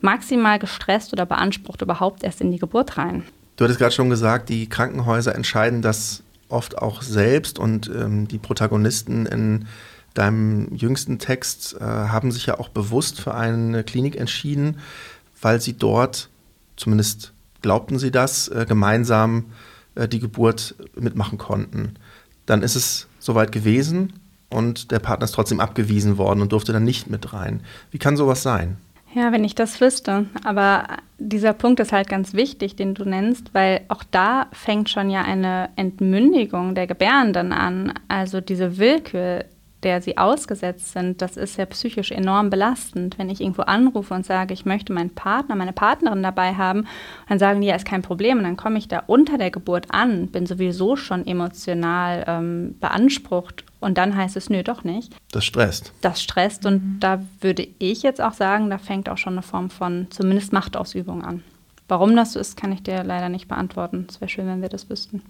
maximal 0.00 0.58
gestresst 0.58 1.12
oder 1.14 1.24
beansprucht 1.24 1.80
überhaupt 1.80 2.22
erst 2.24 2.42
in 2.42 2.50
die 2.50 2.58
Geburt 2.58 2.98
rein. 2.98 3.24
Du 3.56 3.64
hattest 3.64 3.80
gerade 3.80 3.94
schon 3.94 4.10
gesagt, 4.10 4.50
die 4.50 4.68
Krankenhäuser 4.68 5.34
entscheiden 5.34 5.82
das 5.82 6.22
oft 6.48 6.78
auch 6.78 7.02
selbst 7.02 7.58
und 7.58 7.88
ähm, 7.88 8.28
die 8.28 8.38
Protagonisten 8.38 9.26
in 9.26 9.66
deinem 10.14 10.74
jüngsten 10.74 11.18
Text 11.18 11.76
äh, 11.80 11.84
haben 11.84 12.32
sich 12.32 12.46
ja 12.46 12.58
auch 12.58 12.68
bewusst 12.68 13.20
für 13.20 13.34
eine 13.34 13.84
Klinik 13.84 14.16
entschieden, 14.16 14.78
weil 15.40 15.60
sie 15.60 15.74
dort, 15.74 16.28
zumindest 16.76 17.32
glaubten 17.62 17.98
sie 17.98 18.10
das, 18.10 18.48
äh, 18.48 18.66
gemeinsam 18.68 19.46
äh, 19.94 20.08
die 20.08 20.20
Geburt 20.20 20.74
mitmachen 20.94 21.38
konnten. 21.38 21.94
Dann 22.46 22.62
ist 22.62 22.76
es 22.76 23.06
soweit 23.18 23.52
gewesen 23.52 24.14
und 24.48 24.90
der 24.90 24.98
Partner 24.98 25.24
ist 25.24 25.32
trotzdem 25.32 25.60
abgewiesen 25.60 26.18
worden 26.18 26.40
und 26.40 26.52
durfte 26.52 26.72
dann 26.72 26.84
nicht 26.84 27.08
mit 27.08 27.32
rein. 27.32 27.60
Wie 27.90 27.98
kann 27.98 28.16
sowas 28.16 28.42
sein? 28.42 28.78
Ja, 29.14 29.32
wenn 29.32 29.44
ich 29.44 29.54
das 29.54 29.80
wüsste. 29.80 30.26
Aber 30.44 30.84
dieser 31.18 31.52
Punkt 31.52 31.80
ist 31.80 31.92
halt 31.92 32.08
ganz 32.08 32.34
wichtig, 32.34 32.76
den 32.76 32.94
du 32.94 33.04
nennst, 33.04 33.54
weil 33.54 33.80
auch 33.88 34.04
da 34.10 34.46
fängt 34.52 34.90
schon 34.90 35.10
ja 35.10 35.22
eine 35.22 35.70
Entmündigung 35.76 36.74
der 36.74 36.86
Gebärenden 36.86 37.52
an. 37.52 37.94
Also 38.08 38.40
diese 38.40 38.78
Willkür, 38.78 39.44
der 39.82 40.02
sie 40.02 40.18
ausgesetzt 40.18 40.92
sind, 40.92 41.22
das 41.22 41.36
ist 41.36 41.56
ja 41.56 41.64
psychisch 41.66 42.10
enorm 42.10 42.50
belastend. 42.50 43.18
Wenn 43.18 43.30
ich 43.30 43.40
irgendwo 43.40 43.62
anrufe 43.62 44.12
und 44.12 44.26
sage, 44.26 44.52
ich 44.52 44.66
möchte 44.66 44.92
meinen 44.92 45.14
Partner, 45.14 45.56
meine 45.56 45.72
Partnerin 45.72 46.22
dabei 46.22 46.54
haben, 46.54 46.86
dann 47.28 47.38
sagen 47.38 47.60
die, 47.60 47.68
ja, 47.68 47.76
ist 47.76 47.86
kein 47.86 48.02
Problem. 48.02 48.38
Und 48.38 48.44
dann 48.44 48.56
komme 48.56 48.78
ich 48.78 48.88
da 48.88 49.04
unter 49.06 49.38
der 49.38 49.50
Geburt 49.50 49.86
an, 49.90 50.28
bin 50.28 50.46
sowieso 50.46 50.96
schon 50.96 51.26
emotional 51.26 52.24
ähm, 52.26 52.76
beansprucht. 52.78 53.64
Und 53.80 53.96
dann 53.98 54.16
heißt 54.16 54.36
es, 54.36 54.50
nö, 54.50 54.62
doch 54.62 54.84
nicht. 54.84 55.14
Das 55.30 55.44
stresst. 55.44 55.92
Das 56.00 56.22
stresst. 56.22 56.66
Und 56.66 56.82
mhm. 56.82 57.00
da 57.00 57.22
würde 57.40 57.68
ich 57.78 58.02
jetzt 58.02 58.20
auch 58.20 58.32
sagen, 58.32 58.70
da 58.70 58.78
fängt 58.78 59.08
auch 59.08 59.18
schon 59.18 59.34
eine 59.34 59.42
Form 59.42 59.70
von 59.70 60.08
zumindest 60.10 60.52
Machtausübung 60.52 61.24
an. 61.24 61.42
Warum 61.86 62.14
das 62.16 62.32
so 62.32 62.40
ist, 62.40 62.56
kann 62.56 62.72
ich 62.72 62.82
dir 62.82 63.02
leider 63.04 63.28
nicht 63.28 63.48
beantworten. 63.48 64.06
Es 64.08 64.20
wäre 64.20 64.28
schön, 64.28 64.46
wenn 64.46 64.62
wir 64.62 64.68
das 64.68 64.90
wüssten. 64.90 65.22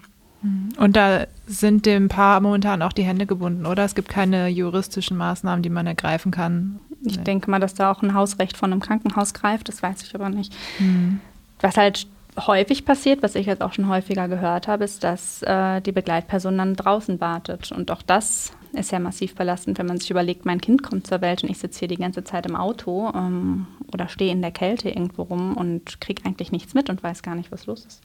Mhm. 0.43 0.71
Und 0.79 0.97
da 0.97 1.27
sind 1.47 1.87
dem 1.87 2.09
Paar 2.09 2.41
momentan 2.41 2.83
auch 2.83 2.93
die 2.93 3.03
Hände 3.03 3.27
gebunden, 3.27 3.67
oder? 3.67 3.85
Es 3.85 3.95
gibt 3.95 4.09
keine 4.09 4.49
juristischen 4.49 5.17
Maßnahmen, 5.17 5.63
die 5.63 5.71
man 5.71 5.87
ergreifen 5.87 6.33
kann. 6.33 6.81
Ich 7.05 7.17
nee. 7.17 7.25
denke 7.25 7.51
mal, 7.51 7.61
dass 7.61 7.75
da 7.75 7.91
auch 7.91 8.03
ein 8.03 8.15
Hausrecht 8.15 8.57
von 8.57 8.73
einem 8.73 8.81
Krankenhaus 8.81 9.35
greift, 9.35 9.69
das 9.69 9.83
weiß 9.83 10.03
ich 10.03 10.15
aber 10.15 10.31
nicht. 10.31 10.53
Mhm. 10.79 11.21
Was 11.61 11.77
halt 11.77 12.07
häufig 12.47 12.85
passiert, 12.85 13.23
was 13.23 13.35
ich 13.35 13.47
jetzt 13.47 13.63
auch 13.63 13.73
schon 13.73 13.89
häufiger 13.89 14.29
gehört 14.29 14.69
habe, 14.69 14.85
ist, 14.85 15.05
dass 15.05 15.43
äh, 15.43 15.81
die 15.81 15.93
Begleitperson 15.93 16.57
dann 16.59 16.77
draußen 16.77 17.21
wartet. 17.21 17.73
Und 17.73 17.91
auch 17.91 18.03
das 18.03 18.53
ist 18.73 18.93
ja 18.93 18.99
massiv 18.99 19.35
belastend, 19.35 19.79
wenn 19.79 19.87
man 19.87 19.99
sich 19.99 20.11
überlegt, 20.11 20.45
mein 20.45 20.61
Kind 20.61 20.83
kommt 20.83 21.07
zur 21.07 21.21
Welt 21.21 21.43
und 21.43 21.51
ich 21.51 21.59
sitze 21.59 21.81
hier 21.81 21.89
die 21.89 21.97
ganze 21.97 22.25
Zeit 22.25 22.47
im 22.47 22.57
Auto 22.57 23.11
ähm, 23.15 23.67
oder 23.93 24.09
stehe 24.09 24.33
in 24.33 24.43
der 24.43 24.51
Kälte 24.51 24.89
irgendwo 24.91 25.23
rum 25.23 25.57
und 25.57 26.01
kriege 26.01 26.25
eigentlich 26.25 26.53
nichts 26.53 26.75
mit 26.75 26.91
und 26.91 27.03
weiß 27.03 27.23
gar 27.23 27.35
nicht, 27.35 27.51
was 27.51 27.67
los 27.67 27.85
ist. 27.87 28.03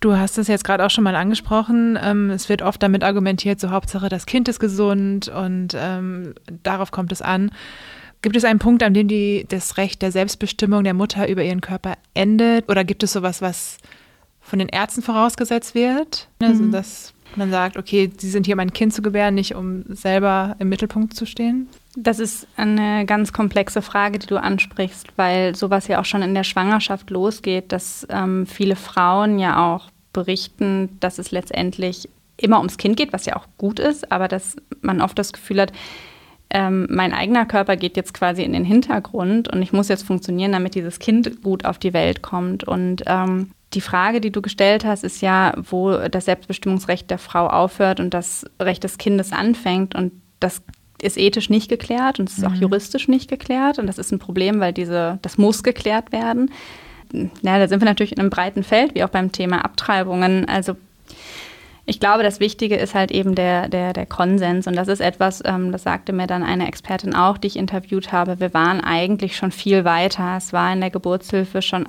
Du 0.00 0.16
hast 0.16 0.36
es 0.36 0.48
jetzt 0.48 0.64
gerade 0.64 0.84
auch 0.84 0.90
schon 0.90 1.04
mal 1.04 1.14
angesprochen. 1.14 1.96
Ähm, 2.02 2.30
es 2.30 2.48
wird 2.48 2.62
oft 2.62 2.82
damit 2.82 3.04
argumentiert, 3.04 3.60
so 3.60 3.70
Hauptsache 3.70 4.08
das 4.08 4.26
Kind 4.26 4.48
ist 4.48 4.58
gesund 4.58 5.28
und 5.28 5.76
ähm, 5.76 6.34
darauf 6.64 6.90
kommt 6.90 7.12
es 7.12 7.22
an. 7.22 7.52
Gibt 8.22 8.36
es 8.36 8.44
einen 8.44 8.60
Punkt, 8.60 8.82
an 8.84 8.94
dem 8.94 9.08
die, 9.08 9.44
das 9.48 9.76
Recht 9.76 10.00
der 10.00 10.12
Selbstbestimmung 10.12 10.84
der 10.84 10.94
Mutter 10.94 11.28
über 11.28 11.42
ihren 11.42 11.60
Körper 11.60 11.94
endet? 12.14 12.68
Oder 12.68 12.84
gibt 12.84 13.02
es 13.02 13.12
sowas, 13.12 13.42
was 13.42 13.78
von 14.40 14.60
den 14.60 14.68
Ärzten 14.68 15.02
vorausgesetzt 15.02 15.74
wird? 15.74 16.28
Also, 16.40 16.62
mhm. 16.62 16.70
dass 16.70 17.14
man 17.36 17.50
sagt, 17.50 17.76
okay, 17.76 18.10
sie 18.16 18.30
sind 18.30 18.46
hier, 18.46 18.56
mein 18.56 18.72
Kind 18.72 18.94
zu 18.94 19.02
gebären, 19.02 19.34
nicht 19.34 19.54
um 19.54 19.84
selber 19.88 20.54
im 20.60 20.68
Mittelpunkt 20.68 21.14
zu 21.14 21.26
stehen? 21.26 21.68
Das 21.96 22.20
ist 22.20 22.46
eine 22.56 23.06
ganz 23.06 23.32
komplexe 23.32 23.82
Frage, 23.82 24.18
die 24.18 24.26
du 24.26 24.40
ansprichst, 24.40 25.08
weil 25.16 25.56
sowas 25.56 25.88
ja 25.88 26.00
auch 26.00 26.04
schon 26.04 26.22
in 26.22 26.34
der 26.34 26.44
Schwangerschaft 26.44 27.10
losgeht, 27.10 27.72
dass 27.72 28.06
ähm, 28.08 28.46
viele 28.46 28.76
Frauen 28.76 29.38
ja 29.38 29.74
auch 29.74 29.90
berichten, 30.12 30.96
dass 31.00 31.18
es 31.18 31.32
letztendlich 31.32 32.08
immer 32.36 32.58
ums 32.58 32.76
Kind 32.76 32.96
geht, 32.96 33.12
was 33.12 33.26
ja 33.26 33.36
auch 33.36 33.46
gut 33.58 33.78
ist, 33.78 34.10
aber 34.12 34.28
dass 34.28 34.56
man 34.80 35.00
oft 35.00 35.18
das 35.18 35.32
Gefühl 35.32 35.60
hat, 35.60 35.72
ähm, 36.52 36.86
mein 36.90 37.12
eigener 37.12 37.46
Körper 37.46 37.76
geht 37.76 37.96
jetzt 37.96 38.12
quasi 38.12 38.42
in 38.42 38.52
den 38.52 38.64
Hintergrund 38.64 39.48
und 39.48 39.62
ich 39.62 39.72
muss 39.72 39.88
jetzt 39.88 40.04
funktionieren, 40.04 40.52
damit 40.52 40.74
dieses 40.74 40.98
Kind 40.98 41.42
gut 41.42 41.64
auf 41.64 41.78
die 41.78 41.94
Welt 41.94 42.22
kommt. 42.22 42.64
Und 42.64 43.02
ähm, 43.06 43.50
die 43.72 43.80
Frage, 43.80 44.20
die 44.20 44.30
du 44.30 44.42
gestellt 44.42 44.84
hast, 44.84 45.02
ist 45.02 45.22
ja, 45.22 45.54
wo 45.56 45.96
das 45.96 46.26
Selbstbestimmungsrecht 46.26 47.10
der 47.10 47.18
Frau 47.18 47.46
aufhört 47.46 48.00
und 48.00 48.12
das 48.12 48.44
Recht 48.60 48.84
des 48.84 48.98
Kindes 48.98 49.32
anfängt. 49.32 49.94
Und 49.94 50.12
das 50.40 50.62
ist 51.00 51.16
ethisch 51.16 51.48
nicht 51.48 51.68
geklärt 51.68 52.20
und 52.20 52.28
es 52.28 52.38
ist 52.38 52.44
mhm. 52.44 52.52
auch 52.52 52.60
juristisch 52.60 53.08
nicht 53.08 53.30
geklärt. 53.30 53.78
Und 53.78 53.86
das 53.86 53.98
ist 53.98 54.12
ein 54.12 54.18
Problem, 54.18 54.60
weil 54.60 54.72
diese, 54.72 55.18
das 55.22 55.38
muss 55.38 55.62
geklärt 55.62 56.12
werden. 56.12 56.50
Ja, 57.12 57.58
da 57.58 57.66
sind 57.66 57.80
wir 57.80 57.86
natürlich 57.86 58.12
in 58.12 58.20
einem 58.20 58.30
breiten 58.30 58.62
Feld, 58.62 58.94
wie 58.94 59.04
auch 59.04 59.10
beim 59.10 59.32
Thema 59.32 59.64
Abtreibungen. 59.64 60.48
Also 60.48 60.76
ich 61.84 61.98
glaube, 61.98 62.22
das 62.22 62.38
Wichtige 62.38 62.76
ist 62.76 62.94
halt 62.94 63.10
eben 63.10 63.34
der, 63.34 63.68
der, 63.68 63.92
der 63.92 64.06
Konsens. 64.06 64.66
Und 64.66 64.76
das 64.76 64.88
ist 64.88 65.00
etwas, 65.00 65.42
ähm, 65.44 65.72
das 65.72 65.82
sagte 65.82 66.12
mir 66.12 66.26
dann 66.26 66.44
eine 66.44 66.68
Expertin 66.68 67.14
auch, 67.14 67.38
die 67.38 67.48
ich 67.48 67.56
interviewt 67.56 68.12
habe. 68.12 68.38
Wir 68.38 68.54
waren 68.54 68.80
eigentlich 68.80 69.36
schon 69.36 69.50
viel 69.50 69.84
weiter. 69.84 70.36
Es 70.36 70.52
war 70.52 70.72
in 70.72 70.80
der 70.80 70.90
Geburtshilfe 70.90 71.60
schon 71.60 71.86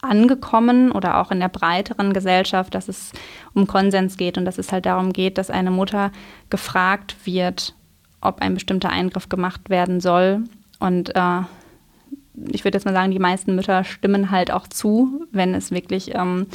angekommen 0.00 0.90
oder 0.92 1.20
auch 1.20 1.30
in 1.30 1.40
der 1.40 1.48
breiteren 1.48 2.14
Gesellschaft, 2.14 2.74
dass 2.74 2.88
es 2.88 3.12
um 3.52 3.66
Konsens 3.66 4.16
geht 4.16 4.38
und 4.38 4.46
dass 4.46 4.56
es 4.56 4.72
halt 4.72 4.86
darum 4.86 5.12
geht, 5.12 5.36
dass 5.36 5.50
eine 5.50 5.70
Mutter 5.70 6.10
gefragt 6.48 7.16
wird, 7.24 7.74
ob 8.22 8.40
ein 8.40 8.54
bestimmter 8.54 8.88
Eingriff 8.88 9.28
gemacht 9.28 9.68
werden 9.68 10.00
soll. 10.00 10.44
Und 10.78 11.14
äh, 11.14 11.42
ich 12.50 12.64
würde 12.64 12.78
jetzt 12.78 12.86
mal 12.86 12.94
sagen, 12.94 13.10
die 13.10 13.18
meisten 13.18 13.54
Mütter 13.54 13.84
stimmen 13.84 14.30
halt 14.30 14.50
auch 14.50 14.66
zu, 14.66 15.26
wenn 15.30 15.54
es 15.54 15.70
wirklich 15.70 16.14
ähm, 16.14 16.46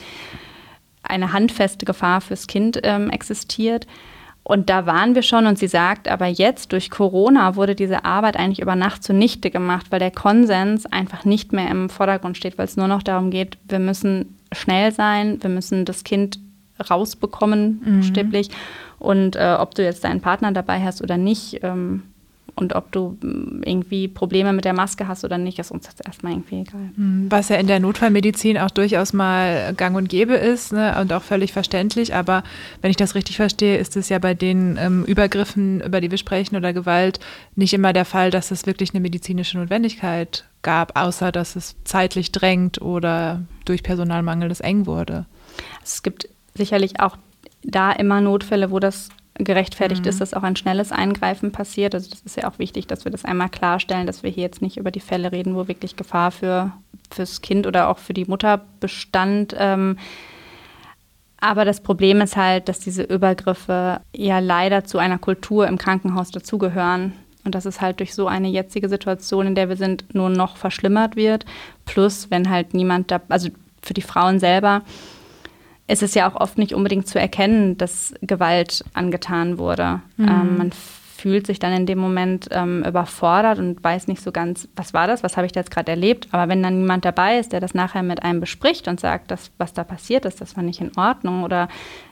eine 1.09 1.33
handfeste 1.33 1.85
Gefahr 1.85 2.21
fürs 2.21 2.47
Kind 2.47 2.79
ähm, 2.83 3.09
existiert. 3.09 3.87
Und 4.43 4.69
da 4.69 4.85
waren 4.85 5.15
wir 5.15 5.23
schon 5.23 5.47
und 5.47 5.57
sie 5.57 5.67
sagt, 5.67 6.07
aber 6.07 6.27
jetzt 6.27 6.71
durch 6.71 6.91
Corona 6.91 7.55
wurde 7.55 7.73
diese 7.73 8.05
Arbeit 8.05 8.37
eigentlich 8.37 8.61
über 8.61 8.75
Nacht 8.75 9.03
zunichte 9.03 9.49
gemacht, 9.49 9.87
weil 9.89 9.99
der 9.99 10.11
Konsens 10.11 10.85
einfach 10.85 11.25
nicht 11.25 11.51
mehr 11.51 11.69
im 11.71 11.89
Vordergrund 11.89 12.37
steht, 12.37 12.59
weil 12.59 12.65
es 12.65 12.77
nur 12.77 12.87
noch 12.87 13.01
darum 13.01 13.31
geht, 13.31 13.57
wir 13.67 13.79
müssen 13.79 14.37
schnell 14.51 14.91
sein, 14.91 15.41
wir 15.41 15.49
müssen 15.49 15.83
das 15.83 16.03
Kind 16.03 16.37
rausbekommen, 16.89 17.81
mhm. 17.83 17.99
buchstäblich. 18.01 18.49
Und 18.99 19.35
äh, 19.35 19.57
ob 19.59 19.73
du 19.73 19.83
jetzt 19.83 20.03
deinen 20.03 20.21
Partner 20.21 20.51
dabei 20.51 20.83
hast 20.83 21.01
oder 21.01 21.17
nicht, 21.17 21.61
ähm, 21.63 22.03
und 22.55 22.73
ob 22.73 22.91
du 22.91 23.17
mm, 23.21 23.63
irgendwie 23.65 24.07
Probleme 24.07 24.53
mit 24.53 24.63
der 24.65 24.73
Maske 24.73 25.07
hast 25.07 25.25
oder 25.25 25.37
nicht, 25.37 25.59
ist 25.59 25.71
uns 25.71 25.87
jetzt 25.87 26.05
erstmal 26.05 26.33
irgendwie 26.33 26.61
egal. 26.61 26.89
Hm, 26.95 27.27
was 27.29 27.49
ja 27.49 27.57
in 27.57 27.67
der 27.67 27.79
Notfallmedizin 27.79 28.57
auch 28.57 28.71
durchaus 28.71 29.11
mal 29.11 29.73
gang 29.75 29.95
und 29.97 30.07
gäbe 30.07 30.35
ist 30.35 30.71
ne, 30.71 30.97
und 30.99 31.11
auch 31.11 31.21
völlig 31.21 31.51
verständlich. 31.51 32.15
Aber 32.15 32.43
wenn 32.81 32.91
ich 32.91 32.97
das 32.97 33.15
richtig 33.15 33.35
verstehe, 33.35 33.77
ist 33.77 33.97
es 33.97 34.07
ja 34.09 34.19
bei 34.19 34.33
den 34.33 34.77
ähm, 34.79 35.03
Übergriffen, 35.03 35.81
über 35.81 35.99
die 35.99 36.11
wir 36.11 36.17
sprechen 36.17 36.55
oder 36.55 36.71
Gewalt, 36.71 37.19
nicht 37.55 37.73
immer 37.73 37.91
der 37.91 38.05
Fall, 38.05 38.31
dass 38.31 38.51
es 38.51 38.65
wirklich 38.65 38.91
eine 38.93 39.01
medizinische 39.01 39.57
Notwendigkeit 39.57 40.45
gab, 40.61 40.97
außer 40.97 41.31
dass 41.31 41.55
es 41.55 41.75
zeitlich 41.83 42.31
drängt 42.31 42.81
oder 42.81 43.41
durch 43.65 43.83
Personalmangel 43.83 44.49
es 44.49 44.61
eng 44.61 44.85
wurde. 44.85 45.25
Es 45.83 46.03
gibt 46.03 46.29
sicherlich 46.53 46.99
auch 47.01 47.17
da 47.63 47.91
immer 47.91 48.21
Notfälle, 48.21 48.71
wo 48.71 48.79
das 48.79 49.09
gerechtfertigt 49.37 50.03
mhm. 50.03 50.09
ist, 50.09 50.21
dass 50.21 50.33
auch 50.33 50.43
ein 50.43 50.55
schnelles 50.55 50.91
Eingreifen 50.91 51.51
passiert. 51.51 51.93
Also 51.93 52.09
das 52.09 52.21
ist 52.21 52.37
ja 52.37 52.49
auch 52.49 52.57
wichtig, 52.59 52.87
dass 52.87 53.05
wir 53.05 53.11
das 53.11 53.25
einmal 53.25 53.49
klarstellen, 53.49 54.07
dass 54.07 54.23
wir 54.23 54.29
hier 54.29 54.43
jetzt 54.43 54.61
nicht 54.61 54.77
über 54.77 54.91
die 54.91 54.99
Fälle 55.01 55.31
reden, 55.31 55.55
wo 55.55 55.67
wirklich 55.67 55.95
Gefahr 55.95 56.31
für 56.31 56.71
fürs 57.11 57.41
Kind 57.41 57.67
oder 57.67 57.89
auch 57.89 57.97
für 57.97 58.13
die 58.13 58.25
Mutter 58.25 58.61
bestand. 58.79 59.55
Ähm, 59.57 59.97
aber 61.39 61.65
das 61.65 61.81
Problem 61.81 62.21
ist 62.21 62.37
halt, 62.37 62.69
dass 62.69 62.79
diese 62.79 63.03
Übergriffe 63.03 64.01
ja 64.15 64.39
leider 64.39 64.83
zu 64.83 64.97
einer 64.97 65.17
Kultur 65.17 65.67
im 65.67 65.77
Krankenhaus 65.77 66.31
dazugehören. 66.31 67.13
Und 67.43 67.53
dass 67.53 67.65
es 67.65 67.79
halt 67.79 67.99
durch 67.99 68.15
so 68.15 68.27
eine 68.27 68.47
jetzige 68.47 68.89
Situation, 68.89 69.45
in 69.45 69.53
der 69.53 69.69
wir 69.69 69.77
sind, 69.77 70.15
nur 70.15 70.29
noch 70.29 70.57
verschlimmert 70.57 71.15
wird. 71.15 71.45
Plus, 71.85 72.31
wenn 72.31 72.49
halt 72.49 72.73
niemand 72.73 73.11
da, 73.11 73.21
also 73.29 73.49
für 73.83 73.93
die 73.93 74.01
Frauen 74.01 74.39
selber, 74.39 74.81
ist 75.87 76.03
es 76.03 76.13
ja 76.13 76.29
auch 76.29 76.39
oft 76.39 76.57
nicht 76.57 76.73
unbedingt 76.73 77.07
zu 77.07 77.19
erkennen, 77.19 77.77
dass 77.77 78.13
Gewalt 78.21 78.83
angetan 78.93 79.57
wurde. 79.57 80.01
Mhm. 80.17 80.27
Ähm, 80.27 80.57
man 80.57 80.71
fühlt 81.25 81.47
sich 81.47 81.57
dann 81.59 81.73
in 81.73 81.85
dem 81.85 81.97
Moment 81.97 82.49
ähm, 82.51 82.83
überfordert 82.83 83.57
und 83.57 83.83
weiß 83.83 84.07
nicht 84.07 84.21
so 84.21 84.31
ganz, 84.31 84.67
was 84.75 84.93
war 84.93 85.07
das, 85.07 85.23
was 85.23 85.37
habe 85.37 85.47
ich 85.47 85.53
da 85.53 85.59
jetzt 85.59 85.71
gerade 85.71 85.89
erlebt. 85.91 86.27
Aber 86.31 86.49
wenn 86.49 86.61
dann 86.61 86.79
niemand 86.79 87.05
dabei 87.05 87.39
ist, 87.39 87.51
der 87.51 87.59
das 87.59 87.73
nachher 87.73 88.03
mit 88.03 88.21
einem 88.21 88.39
bespricht 88.39 88.87
und 88.87 88.99
sagt, 88.99 89.31
dass, 89.31 89.49
was 89.57 89.73
da 89.73 89.83
passiert 89.83 90.25
ist, 90.25 90.41
das 90.41 90.55
war 90.55 90.63
nicht 90.63 90.81
in 90.81 90.95
Ordnung 90.97 91.43
oder 91.43 91.67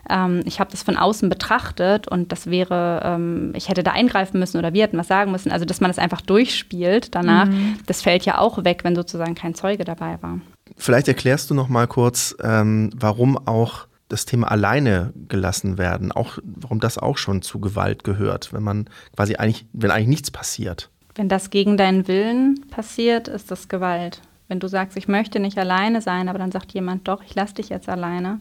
ähm, 0.10 0.42
ich 0.46 0.60
habe 0.60 0.72
das 0.72 0.84
von 0.84 0.98
außen 0.98 1.30
betrachtet 1.30 2.08
und 2.08 2.32
das 2.32 2.50
wäre, 2.50 3.02
ähm, 3.04 3.54
ich 3.56 3.70
hätte 3.70 3.84
da 3.84 3.92
eingreifen 3.92 4.40
müssen 4.40 4.58
oder 4.58 4.74
wir 4.74 4.84
hätten 4.84 4.98
was 4.98 5.10
sagen 5.10 5.32
müssen. 5.32 5.52
Also 5.52 5.66
dass 5.66 5.82
man 5.82 5.90
das 5.90 6.00
einfach 6.00 6.22
durchspielt 6.22 7.14
danach, 7.14 7.46
mhm. 7.46 7.78
das 7.86 8.02
fällt 8.02 8.26
ja 8.26 8.38
auch 8.38 8.64
weg, 8.64 8.80
wenn 8.84 8.96
sozusagen 8.96 9.36
kein 9.36 9.54
Zeuge 9.54 9.84
dabei 9.84 10.18
war. 10.22 10.40
Vielleicht 10.78 11.08
erklärst 11.08 11.50
du 11.50 11.54
noch 11.54 11.70
mal 11.70 11.88
kurz, 11.88 12.36
ähm, 12.42 12.90
warum 12.96 13.38
auch 13.48 13.88
das 14.10 14.26
Thema 14.26 14.52
alleine 14.52 15.12
gelassen 15.28 15.78
werden, 15.78 16.12
auch 16.12 16.38
warum 16.44 16.80
das 16.80 16.98
auch 16.98 17.18
schon 17.18 17.42
zu 17.42 17.60
Gewalt 17.60 18.04
gehört, 18.04 18.54
wenn 18.54 18.64
man 18.64 18.88
quasi 19.16 19.36
eigentlich, 19.36 19.66
wenn 19.74 19.92
eigentlich 19.92 20.08
nichts 20.08 20.32
passiert. 20.32 20.90
Wenn 21.16 21.30
das 21.30 21.50
gegen 21.50 21.78
deinen 21.78 22.08
Willen 22.08 22.66
passiert, 22.70 23.28
ist 23.28 23.52
das 23.52 23.68
Gewalt. 23.70 24.22
Wenn 24.48 24.60
du 24.60 24.68
sagst, 24.68 24.98
ich 24.98 25.08
möchte 25.08 25.40
nicht 25.40 25.58
alleine 25.58 26.02
sein, 26.02 26.30
aber 26.30 26.40
dann 26.40 26.52
sagt 26.52 26.74
jemand, 26.74 27.08
doch, 27.08 27.24
ich 27.24 27.34
lasse 27.34 27.56
dich 27.56 27.70
jetzt 27.70 27.90
alleine, 27.90 28.40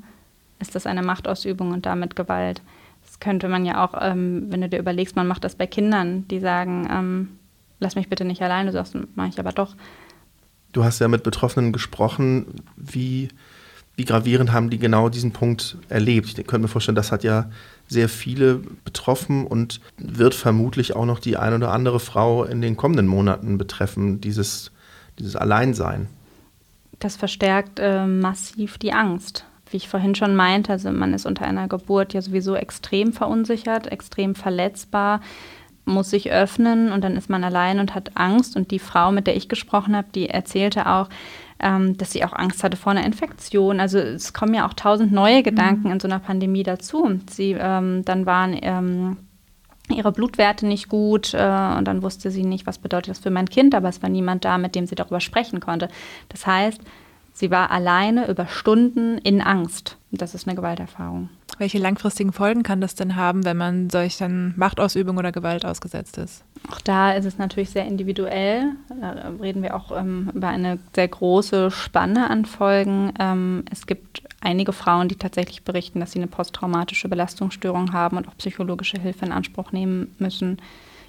ist 0.58 0.74
das 0.74 0.86
eine 0.86 1.02
Machtausübung 1.02 1.72
und 1.72 1.86
damit 1.86 2.16
Gewalt. 2.16 2.60
Das 3.04 3.20
könnte 3.20 3.48
man 3.48 3.64
ja 3.64 3.84
auch, 3.84 3.94
ähm, 4.00 4.46
wenn 4.48 4.60
du 4.60 4.68
dir 4.68 4.78
überlegst, 4.78 5.16
man 5.16 5.26
macht 5.26 5.44
das 5.44 5.54
bei 5.54 5.66
Kindern, 5.66 6.26
die 6.28 6.40
sagen, 6.40 6.88
ähm, 6.90 7.28
lass 7.80 7.94
mich 7.94 8.08
bitte 8.08 8.24
nicht 8.24 8.42
alleine, 8.42 8.66
du 8.66 8.72
sagst, 8.72 8.96
mache 9.14 9.28
ich 9.28 9.38
aber 9.38 9.52
doch. 9.52 9.74
Du 10.72 10.84
hast 10.84 10.98
ja 10.98 11.08
mit 11.08 11.22
Betroffenen 11.22 11.72
gesprochen. 11.72 12.46
Wie, 12.76 13.28
wie 13.96 14.04
gravierend 14.04 14.52
haben 14.52 14.70
die 14.70 14.78
genau 14.78 15.08
diesen 15.08 15.32
Punkt 15.32 15.76
erlebt? 15.88 16.26
Ich 16.26 16.34
könnte 16.34 16.60
mir 16.60 16.68
vorstellen, 16.68 16.96
das 16.96 17.12
hat 17.12 17.24
ja 17.24 17.50
sehr 17.88 18.08
viele 18.08 18.60
betroffen 18.84 19.46
und 19.46 19.80
wird 19.98 20.34
vermutlich 20.34 20.96
auch 20.96 21.04
noch 21.04 21.18
die 21.18 21.36
eine 21.36 21.56
oder 21.56 21.72
andere 21.72 22.00
Frau 22.00 22.44
in 22.44 22.62
den 22.62 22.76
kommenden 22.76 23.06
Monaten 23.06 23.58
betreffen, 23.58 24.20
dieses, 24.20 24.72
dieses 25.18 25.36
Alleinsein. 25.36 26.08
Das 26.98 27.16
verstärkt 27.16 27.78
äh, 27.78 28.06
massiv 28.06 28.78
die 28.78 28.92
Angst. 28.92 29.44
Wie 29.70 29.76
ich 29.78 29.88
vorhin 29.88 30.14
schon 30.14 30.36
meinte, 30.36 30.72
also 30.72 30.92
man 30.92 31.14
ist 31.14 31.26
unter 31.26 31.46
einer 31.46 31.66
Geburt 31.66 32.12
ja 32.12 32.22
sowieso 32.22 32.54
extrem 32.54 33.12
verunsichert, 33.12 33.90
extrem 33.90 34.34
verletzbar 34.34 35.20
muss 35.84 36.10
sich 36.10 36.30
öffnen 36.30 36.92
und 36.92 37.02
dann 37.02 37.16
ist 37.16 37.28
man 37.28 37.44
allein 37.44 37.78
und 37.78 37.94
hat 37.94 38.12
Angst. 38.14 38.56
Und 38.56 38.70
die 38.70 38.78
Frau, 38.78 39.12
mit 39.12 39.26
der 39.26 39.36
ich 39.36 39.48
gesprochen 39.48 39.96
habe, 39.96 40.08
die 40.14 40.28
erzählte 40.28 40.86
auch, 40.86 41.08
ähm, 41.58 41.96
dass 41.96 42.12
sie 42.12 42.24
auch 42.24 42.32
Angst 42.32 42.62
hatte 42.62 42.76
vor 42.76 42.92
einer 42.92 43.04
Infektion. 43.04 43.80
Also 43.80 43.98
es 43.98 44.32
kommen 44.32 44.54
ja 44.54 44.66
auch 44.66 44.74
tausend 44.74 45.12
neue 45.12 45.42
Gedanken 45.42 45.88
mhm. 45.88 45.92
in 45.92 46.00
so 46.00 46.08
einer 46.08 46.18
Pandemie 46.18 46.62
dazu. 46.62 47.20
Sie, 47.30 47.56
ähm, 47.58 48.04
dann 48.04 48.26
waren 48.26 48.56
ähm, 48.62 49.16
ihre 49.88 50.12
Blutwerte 50.12 50.66
nicht 50.66 50.88
gut 50.88 51.34
äh, 51.34 51.76
und 51.76 51.86
dann 51.86 52.02
wusste 52.02 52.30
sie 52.30 52.44
nicht, 52.44 52.66
was 52.66 52.78
bedeutet 52.78 53.10
das 53.10 53.18
für 53.18 53.30
mein 53.30 53.48
Kind, 53.48 53.74
aber 53.74 53.88
es 53.88 54.02
war 54.02 54.08
niemand 54.08 54.44
da, 54.44 54.58
mit 54.58 54.74
dem 54.74 54.86
sie 54.86 54.94
darüber 54.94 55.20
sprechen 55.20 55.60
konnte. 55.60 55.88
Das 56.28 56.46
heißt, 56.46 56.80
Sie 57.32 57.50
war 57.50 57.70
alleine 57.70 58.28
über 58.28 58.46
Stunden 58.46 59.18
in 59.18 59.40
Angst. 59.40 59.96
Das 60.10 60.34
ist 60.34 60.46
eine 60.46 60.56
Gewalterfahrung. 60.56 61.30
Welche 61.58 61.78
langfristigen 61.78 62.32
Folgen 62.32 62.62
kann 62.62 62.80
das 62.80 62.94
denn 62.94 63.16
haben, 63.16 63.44
wenn 63.44 63.56
man 63.56 63.90
solchen 63.90 64.54
Machtausübung 64.56 65.16
oder 65.18 65.32
Gewalt 65.32 65.64
ausgesetzt 65.64 66.18
ist? 66.18 66.44
Auch 66.70 66.80
da 66.80 67.12
ist 67.12 67.24
es 67.24 67.38
natürlich 67.38 67.70
sehr 67.70 67.86
individuell. 67.86 68.72
Da 69.00 69.32
reden 69.40 69.62
wir 69.62 69.76
auch 69.76 69.96
ähm, 69.96 70.30
über 70.34 70.48
eine 70.48 70.78
sehr 70.94 71.08
große 71.08 71.70
Spanne 71.70 72.30
an 72.30 72.44
Folgen. 72.44 73.12
Ähm, 73.18 73.64
es 73.70 73.86
gibt 73.86 74.22
einige 74.40 74.72
Frauen, 74.72 75.08
die 75.08 75.16
tatsächlich 75.16 75.62
berichten, 75.62 76.00
dass 76.00 76.12
sie 76.12 76.18
eine 76.18 76.28
posttraumatische 76.28 77.08
Belastungsstörung 77.08 77.92
haben 77.92 78.16
und 78.16 78.28
auch 78.28 78.36
psychologische 78.38 79.00
Hilfe 79.00 79.26
in 79.26 79.32
Anspruch 79.32 79.72
nehmen 79.72 80.14
müssen. 80.18 80.58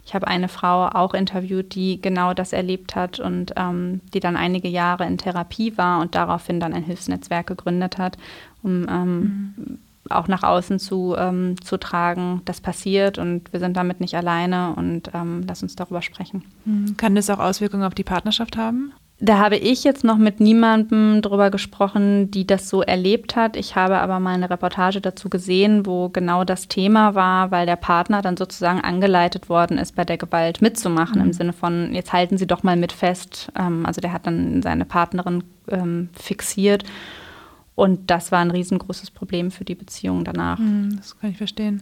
Ich 0.06 0.14
habe 0.14 0.28
eine 0.28 0.50
Frau 0.50 0.88
auch 0.88 1.14
interviewt, 1.14 1.76
die 1.76 2.02
genau 2.02 2.34
das 2.34 2.52
erlebt 2.52 2.96
hat 2.96 3.20
und 3.20 3.54
ähm, 3.56 4.02
die 4.14 4.20
dann 4.20 4.36
einige 4.36 4.68
Jahre 4.68 5.06
in 5.06 5.18
Therapie 5.18 5.78
war 5.78 6.02
und 6.02 6.14
daraufhin 6.16 6.60
dann 6.60 6.74
ein 6.74 6.84
Hilfsnetzwerk 6.84 7.48
gegründet 7.48 7.98
hat, 7.98 8.18
um 8.64 8.86
ähm, 8.90 9.54
mhm. 9.56 9.80
Auch 10.10 10.28
nach 10.28 10.44
außen 10.44 10.80
zu, 10.80 11.16
ähm, 11.18 11.56
zu 11.64 11.78
tragen, 11.78 12.42
das 12.46 12.62
passiert 12.62 13.18
und 13.18 13.52
wir 13.54 13.60
sind 13.60 13.78
damit 13.78 14.00
nicht 14.00 14.16
alleine 14.16 14.74
und 14.76 15.10
ähm, 15.14 15.44
lass 15.48 15.64
uns 15.64 15.76
darüber 15.76 16.02
sprechen. 16.02 16.44
Mhm. 16.66 16.98
Kann 16.98 17.16
das 17.16 17.30
auch 17.30 17.40
Auswirkungen 17.40 17.84
auf 17.84 17.96
die 17.96 18.04
Partnerschaft 18.04 18.58
haben? 18.58 18.94
Da 19.20 19.38
habe 19.38 19.56
ich 19.56 19.86
jetzt 19.86 20.04
noch 20.04 20.18
mit 20.18 20.42
niemandem 20.42 21.22
drüber 21.22 21.50
gesprochen, 21.50 22.30
die 22.32 22.46
das 22.46 22.68
so 22.68 22.82
erlebt 22.82 23.38
hat. 23.38 23.56
Ich 23.56 23.76
habe 23.78 24.00
aber 24.00 24.20
mal 24.20 24.34
eine 24.34 24.50
Reportage 24.50 25.00
dazu 25.00 25.30
gesehen, 25.30 25.86
wo 25.86 26.10
genau 26.10 26.44
das 26.44 26.68
Thema 26.68 27.16
war, 27.16 27.50
weil 27.50 27.66
der 27.66 27.78
Partner 27.78 28.22
dann 28.22 28.36
sozusagen 28.36 28.82
angeleitet 28.82 29.48
worden 29.48 29.78
ist, 29.78 29.96
bei 29.96 30.04
der 30.04 30.18
Gewalt 30.18 30.62
mitzumachen, 30.62 31.22
mhm. 31.22 31.28
im 31.28 31.34
Sinne 31.34 31.54
von, 31.54 31.94
jetzt 31.94 32.12
halten 32.12 32.38
Sie 32.38 32.48
doch 32.48 32.64
mal 32.64 32.76
mit 32.76 32.92
fest. 32.92 33.50
Ähm, 33.58 33.86
also 33.86 34.02
der 34.02 34.12
hat 34.12 34.28
dann 34.28 34.62
seine 34.62 34.84
Partnerin 34.84 35.46
ähm, 35.70 36.10
fixiert. 36.14 36.84
Und 37.76 38.12
das 38.12 38.32
war 38.32 38.40
ein 38.40 38.52
riesengroßes 38.52 39.12
Problem 39.12 39.50
für 39.50 39.66
die 39.66 39.76
Beziehung 39.76 40.24
danach. 40.24 40.60
Mhm, 40.60 40.98
das 40.98 41.18
kann 41.20 41.32
ich 41.32 41.38
verstehen. 41.38 41.82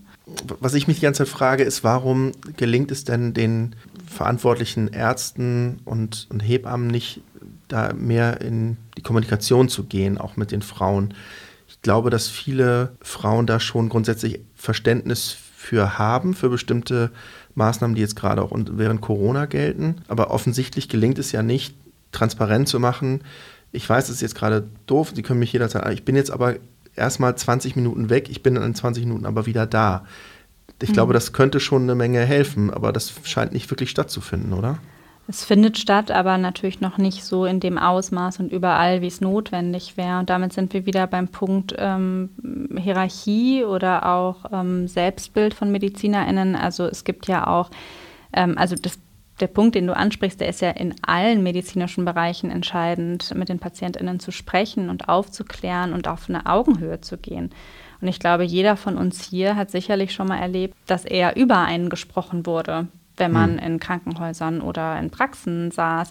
Was 0.59 0.73
ich 0.73 0.87
mich 0.87 0.97
die 0.99 1.03
ganze 1.03 1.25
Zeit 1.25 1.27
frage, 1.27 1.63
ist, 1.63 1.83
warum 1.83 2.31
gelingt 2.55 2.91
es 2.91 3.03
denn 3.03 3.33
den 3.33 3.75
verantwortlichen 4.07 4.87
Ärzten 4.87 5.79
und, 5.83 6.27
und 6.29 6.39
Hebammen 6.39 6.87
nicht, 6.87 7.21
da 7.67 7.93
mehr 7.93 8.41
in 8.41 8.77
die 8.97 9.01
Kommunikation 9.01 9.69
zu 9.69 9.85
gehen, 9.85 10.17
auch 10.17 10.35
mit 10.35 10.51
den 10.51 10.61
Frauen. 10.61 11.13
Ich 11.67 11.81
glaube, 11.81 12.09
dass 12.09 12.27
viele 12.27 12.91
Frauen 13.01 13.47
da 13.47 13.59
schon 13.59 13.89
grundsätzlich 13.89 14.41
Verständnis 14.55 15.35
für 15.55 15.97
haben, 15.97 16.33
für 16.33 16.49
bestimmte 16.49 17.11
Maßnahmen, 17.55 17.95
die 17.95 18.01
jetzt 18.01 18.15
gerade 18.15 18.41
auch 18.41 18.51
während 18.53 19.01
Corona 19.01 19.45
gelten. 19.45 19.95
Aber 20.07 20.31
offensichtlich 20.31 20.89
gelingt 20.89 21.19
es 21.19 21.31
ja 21.31 21.43
nicht, 21.43 21.75
transparent 22.11 22.67
zu 22.67 22.79
machen. 22.79 23.21
Ich 23.71 23.89
weiß, 23.89 24.05
es 24.05 24.15
ist 24.15 24.21
jetzt 24.21 24.35
gerade 24.35 24.67
doof, 24.85 25.13
Sie 25.15 25.21
können 25.21 25.39
mich 25.39 25.53
jederzeit, 25.53 25.93
ich 25.93 26.05
bin 26.05 26.15
jetzt 26.15 26.31
aber 26.31 26.55
erstmal 26.95 27.35
20 27.35 27.75
Minuten 27.75 28.09
weg, 28.09 28.29
ich 28.29 28.43
bin 28.43 28.55
dann 28.55 28.63
in 28.63 28.75
20 28.75 29.05
Minuten 29.05 29.25
aber 29.25 29.45
wieder 29.45 29.65
da. 29.65 30.05
Ich 30.81 30.89
mhm. 30.89 30.93
glaube, 30.93 31.13
das 31.13 31.33
könnte 31.33 31.59
schon 31.59 31.83
eine 31.83 31.95
Menge 31.95 32.21
helfen, 32.21 32.71
aber 32.71 32.91
das 32.91 33.13
scheint 33.23 33.53
nicht 33.53 33.69
wirklich 33.69 33.89
stattzufinden, 33.89 34.53
oder? 34.53 34.79
Es 35.27 35.45
findet 35.45 35.77
statt, 35.77 36.11
aber 36.11 36.37
natürlich 36.37 36.81
noch 36.81 36.97
nicht 36.97 37.23
so 37.23 37.45
in 37.45 37.59
dem 37.59 37.77
Ausmaß 37.77 38.39
und 38.39 38.51
überall, 38.51 39.01
wie 39.01 39.07
es 39.07 39.21
notwendig 39.21 39.95
wäre. 39.95 40.19
Und 40.19 40.29
damit 40.29 40.51
sind 40.51 40.73
wir 40.73 40.85
wieder 40.85 41.07
beim 41.07 41.29
Punkt 41.29 41.73
ähm, 41.77 42.29
Hierarchie 42.75 43.63
oder 43.63 44.07
auch 44.07 44.45
ähm, 44.51 44.87
Selbstbild 44.87 45.53
von 45.53 45.71
MedizinerInnen. 45.71 46.55
Also 46.55 46.85
es 46.85 47.03
gibt 47.03 47.27
ja 47.27 47.47
auch, 47.47 47.69
ähm, 48.33 48.57
also 48.57 48.75
das, 48.75 48.99
der 49.41 49.47
Punkt, 49.47 49.75
den 49.75 49.87
du 49.87 49.95
ansprichst, 49.95 50.39
der 50.39 50.49
ist 50.49 50.61
ja 50.61 50.69
in 50.71 50.95
allen 51.01 51.43
medizinischen 51.43 52.05
Bereichen 52.05 52.51
entscheidend, 52.51 53.33
mit 53.35 53.49
den 53.49 53.59
PatientInnen 53.59 54.19
zu 54.19 54.31
sprechen 54.31 54.89
und 54.89 55.09
aufzuklären 55.09 55.93
und 55.93 56.07
auf 56.07 56.29
eine 56.29 56.45
Augenhöhe 56.45 57.01
zu 57.01 57.17
gehen. 57.17 57.51
Und 57.99 58.07
ich 58.07 58.19
glaube, 58.19 58.43
jeder 58.43 58.77
von 58.77 58.97
uns 58.97 59.23
hier 59.23 59.55
hat 59.55 59.69
sicherlich 59.69 60.13
schon 60.13 60.27
mal 60.27 60.39
erlebt, 60.39 60.75
dass 60.87 61.05
er 61.05 61.35
über 61.35 61.59
einen 61.59 61.89
gesprochen 61.89 62.45
wurde, 62.45 62.87
wenn 63.17 63.31
man 63.31 63.53
mhm. 63.53 63.59
in 63.59 63.79
Krankenhäusern 63.79 64.61
oder 64.61 64.97
in 64.99 65.11
Praxen 65.11 65.71
saß. 65.71 66.09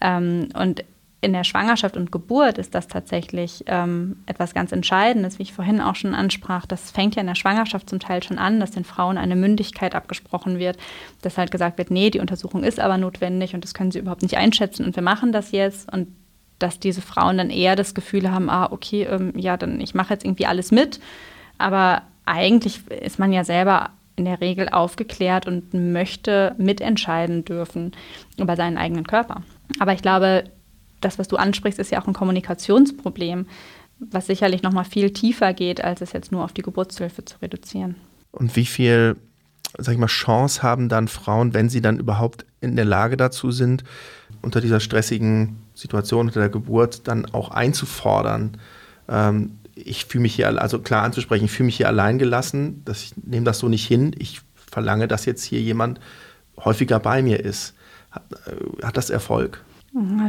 Ähm, 0.00 0.48
und 0.54 0.84
in 1.20 1.32
der 1.32 1.42
Schwangerschaft 1.42 1.96
und 1.96 2.12
Geburt 2.12 2.58
ist 2.58 2.74
das 2.76 2.86
tatsächlich 2.86 3.64
ähm, 3.66 4.16
etwas 4.26 4.54
ganz 4.54 4.70
Entscheidendes, 4.70 5.38
wie 5.38 5.42
ich 5.42 5.52
vorhin 5.52 5.80
auch 5.80 5.96
schon 5.96 6.14
ansprach. 6.14 6.64
Das 6.64 6.92
fängt 6.92 7.16
ja 7.16 7.22
in 7.22 7.26
der 7.26 7.34
Schwangerschaft 7.34 7.90
zum 7.90 7.98
Teil 7.98 8.22
schon 8.22 8.38
an, 8.38 8.60
dass 8.60 8.70
den 8.70 8.84
Frauen 8.84 9.18
eine 9.18 9.34
Mündigkeit 9.34 9.96
abgesprochen 9.96 10.60
wird, 10.60 10.78
dass 11.22 11.36
halt 11.36 11.50
gesagt 11.50 11.76
wird, 11.76 11.90
nee, 11.90 12.10
die 12.10 12.20
Untersuchung 12.20 12.62
ist 12.62 12.78
aber 12.78 12.98
notwendig 12.98 13.54
und 13.54 13.64
das 13.64 13.74
können 13.74 13.90
sie 13.90 13.98
überhaupt 13.98 14.22
nicht 14.22 14.36
einschätzen 14.36 14.84
und 14.84 14.94
wir 14.94 15.02
machen 15.02 15.32
das 15.32 15.50
jetzt. 15.50 15.92
Und 15.92 16.08
dass 16.60 16.78
diese 16.78 17.02
Frauen 17.02 17.38
dann 17.38 17.50
eher 17.50 17.74
das 17.74 17.94
Gefühl 17.94 18.30
haben, 18.30 18.48
ah, 18.48 18.68
okay, 18.70 19.04
ähm, 19.04 19.32
ja, 19.36 19.56
dann 19.56 19.80
ich 19.80 19.94
mache 19.94 20.14
jetzt 20.14 20.24
irgendwie 20.24 20.46
alles 20.46 20.70
mit. 20.70 21.00
Aber 21.56 22.02
eigentlich 22.26 22.86
ist 22.88 23.18
man 23.18 23.32
ja 23.32 23.42
selber 23.42 23.90
in 24.14 24.24
der 24.24 24.40
Regel 24.40 24.68
aufgeklärt 24.68 25.46
und 25.46 25.74
möchte 25.74 26.54
mitentscheiden 26.58 27.44
dürfen 27.44 27.92
über 28.36 28.56
seinen 28.56 28.76
eigenen 28.76 29.06
Körper. 29.06 29.42
Aber 29.78 29.92
ich 29.92 30.02
glaube, 30.02 30.44
das, 31.00 31.18
was 31.18 31.28
du 31.28 31.36
ansprichst, 31.36 31.78
ist 31.78 31.90
ja 31.90 32.00
auch 32.00 32.06
ein 32.06 32.14
Kommunikationsproblem, 32.14 33.46
was 33.98 34.26
sicherlich 34.26 34.62
noch 34.62 34.72
mal 34.72 34.84
viel 34.84 35.12
tiefer 35.12 35.52
geht, 35.52 35.82
als 35.82 36.00
es 36.00 36.12
jetzt 36.12 36.32
nur 36.32 36.44
auf 36.44 36.52
die 36.52 36.62
Geburtshilfe 36.62 37.24
zu 37.24 37.36
reduzieren. 37.42 37.96
Und 38.30 38.54
wie 38.56 38.66
viel, 38.66 39.16
sag 39.76 39.92
ich 39.92 39.98
mal, 39.98 40.06
Chance 40.06 40.62
haben 40.62 40.88
dann 40.88 41.08
Frauen, 41.08 41.54
wenn 41.54 41.68
sie 41.68 41.80
dann 41.80 41.98
überhaupt 41.98 42.44
in 42.60 42.76
der 42.76 42.84
Lage 42.84 43.16
dazu 43.16 43.50
sind, 43.50 43.84
unter 44.42 44.60
dieser 44.60 44.80
stressigen 44.80 45.58
Situation, 45.74 46.26
unter 46.26 46.40
der 46.40 46.48
Geburt, 46.48 47.08
dann 47.08 47.26
auch 47.26 47.50
einzufordern, 47.50 48.58
ähm, 49.08 49.58
ich 49.84 50.06
fühle 50.06 50.22
mich 50.22 50.34
hier, 50.34 50.60
also 50.60 50.80
klar 50.80 51.04
anzusprechen, 51.04 51.44
ich 51.44 51.52
fühle 51.52 51.66
mich 51.66 51.76
hier 51.76 51.88
allein 51.88 52.18
gelassen, 52.18 52.82
dass 52.84 53.02
ich 53.02 53.12
nehme 53.16 53.44
das 53.44 53.58
so 53.58 53.68
nicht 53.68 53.86
hin. 53.86 54.14
Ich 54.18 54.40
verlange, 54.54 55.08
dass 55.08 55.24
jetzt 55.24 55.44
hier 55.44 55.60
jemand 55.60 56.00
häufiger 56.58 56.98
bei 56.98 57.22
mir 57.22 57.44
ist. 57.44 57.74
Hat, 58.10 58.24
äh, 58.46 58.84
hat 58.84 58.96
das 58.96 59.10
Erfolg? 59.10 59.64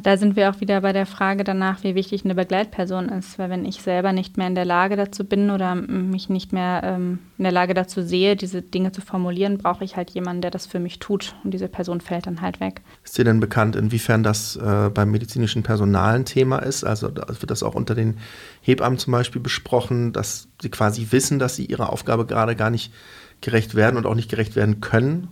Da 0.02 0.16
sind 0.16 0.38
wir 0.38 0.50
auch 0.50 0.62
wieder 0.62 0.80
bei 0.80 0.94
der 0.94 1.06
Frage 1.06 1.44
danach, 1.44 1.84
wie 1.84 1.94
wichtig 1.94 2.24
eine 2.24 2.34
Begleitperson 2.34 3.10
ist. 3.10 3.38
Weil 3.38 3.50
wenn 3.50 3.66
ich 3.66 3.82
selber 3.82 4.14
nicht 4.14 4.38
mehr 4.38 4.48
in 4.48 4.56
der 4.56 4.64
Lage 4.64 4.96
dazu 4.96 5.26
bin 5.26 5.52
oder 5.52 5.76
mich 5.76 6.30
nicht 6.30 6.54
mehr 6.54 6.82
ähm, 6.84 7.20
in 7.38 7.44
der 7.44 7.52
Lage 7.52 7.74
dazu 7.74 8.02
sehe, 8.02 8.38
diese 8.38 8.62
Dinge 8.62 8.94
zu 8.94 9.02
formulieren, 9.02 9.58
brauche 9.58 9.84
ich 9.84 9.98
halt 9.98 10.12
jemanden, 10.12 10.42
der 10.42 10.52
das 10.52 10.66
für 10.66 10.80
mich 10.80 11.00
tut. 11.00 11.36
Und 11.44 11.52
diese 11.54 11.68
Person 11.68 12.00
fällt 12.00 12.26
dann 12.26 12.42
halt 12.42 12.62
weg. 12.62 12.82
Ist 13.04 13.18
dir 13.18 13.26
denn 13.26 13.42
bekannt, 13.42 13.76
inwiefern 13.76 14.24
das 14.24 14.56
äh, 14.56 14.90
beim 14.94 15.12
medizinischen 15.12 15.62
Personal 15.62 16.16
ein 16.16 16.26
Thema 16.26 16.60
ist? 16.60 16.86
Also 16.86 17.14
wird 17.14 17.52
das 17.52 17.62
auch 17.62 17.76
unter 17.76 17.96
den 17.96 18.18
Hebammen 18.62 18.98
zum 18.98 19.12
Beispiel 19.12 19.42
besprochen, 19.42 20.14
dass 20.14 20.48
sie 20.62 20.70
quasi 20.70 21.08
wissen, 21.12 21.38
dass 21.38 21.58
sie 21.58 21.66
ihrer 21.66 21.92
Aufgabe 21.92 22.26
gerade 22.26 22.56
gar 22.56 22.70
nicht 22.70 22.94
gerecht 23.42 23.76
werden 23.76 23.98
und 23.98 24.06
auch 24.06 24.16
nicht 24.16 24.30
gerecht 24.30 24.56
werden 24.56 24.80
können? 24.80 25.28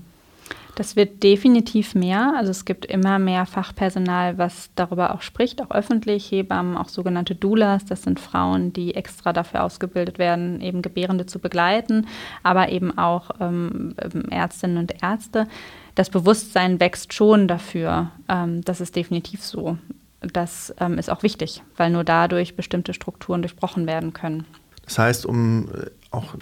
Das 0.77 0.95
wird 0.95 1.23
definitiv 1.23 1.95
mehr. 1.95 2.35
Also 2.37 2.51
es 2.51 2.63
gibt 2.63 2.85
immer 2.85 3.17
mehr 3.17 3.47
Fachpersonal, 3.47 4.37
was 4.37 4.69
darüber 4.75 5.15
auch 5.15 5.23
spricht, 5.23 5.59
auch 5.59 5.71
öffentlich, 5.71 6.29
Hebammen, 6.29 6.77
auch 6.77 6.89
sogenannte 6.89 7.33
Doulas. 7.33 7.85
Das 7.85 8.03
sind 8.03 8.19
Frauen, 8.19 8.73
die 8.73 8.93
extra 8.93 9.33
dafür 9.33 9.63
ausgebildet 9.63 10.19
werden, 10.19 10.61
eben 10.61 10.83
Gebärende 10.83 11.25
zu 11.25 11.39
begleiten, 11.39 12.05
aber 12.43 12.69
eben 12.69 12.95
auch 12.95 13.31
ähm, 13.39 13.95
Ärztinnen 14.29 14.77
und 14.77 15.01
Ärzte. 15.01 15.47
Das 15.95 16.11
Bewusstsein 16.11 16.79
wächst 16.79 17.11
schon 17.11 17.47
dafür. 17.47 18.11
Ähm, 18.29 18.61
das 18.63 18.79
ist 18.79 18.95
definitiv 18.95 19.43
so. 19.43 19.79
Das 20.21 20.75
ähm, 20.79 20.99
ist 20.99 21.09
auch 21.09 21.23
wichtig, 21.23 21.63
weil 21.75 21.89
nur 21.89 22.03
dadurch 22.03 22.55
bestimmte 22.55 22.93
Strukturen 22.93 23.41
durchbrochen 23.41 23.87
werden 23.87 24.13
können. 24.13 24.45
Das 24.85 24.99
heißt, 24.99 25.25
um 25.25 25.69
äh, 25.69 25.89
auch 26.11 26.35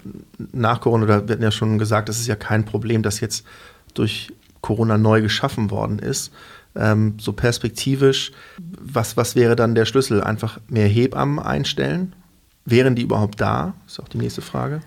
nach 0.52 0.82
Corona, 0.82 1.04
oder 1.04 1.26
wir 1.26 1.32
hatten 1.32 1.42
ja 1.42 1.50
schon 1.50 1.78
gesagt, 1.78 2.10
das 2.10 2.20
ist 2.20 2.26
ja 2.26 2.36
kein 2.36 2.66
Problem, 2.66 3.02
dass 3.02 3.20
jetzt 3.20 3.46
durch 3.98 4.32
Corona 4.60 4.98
neu 4.98 5.22
geschaffen 5.22 5.70
worden 5.70 5.98
ist. 5.98 6.32
Ähm, 6.74 7.14
so 7.18 7.32
perspektivisch, 7.32 8.32
was, 8.58 9.16
was 9.16 9.34
wäre 9.36 9.56
dann 9.56 9.74
der 9.74 9.86
Schlüssel? 9.86 10.22
Einfach 10.22 10.60
mehr 10.68 10.88
Hebammen 10.88 11.38
einstellen? 11.38 12.14
Wären 12.64 12.96
die 12.96 13.02
überhaupt 13.02 13.40
da? 13.40 13.74
Ist 13.86 14.00
auch 14.00 14.08
die 14.08 14.18
nächste 14.18 14.42
Frage. 14.42 14.80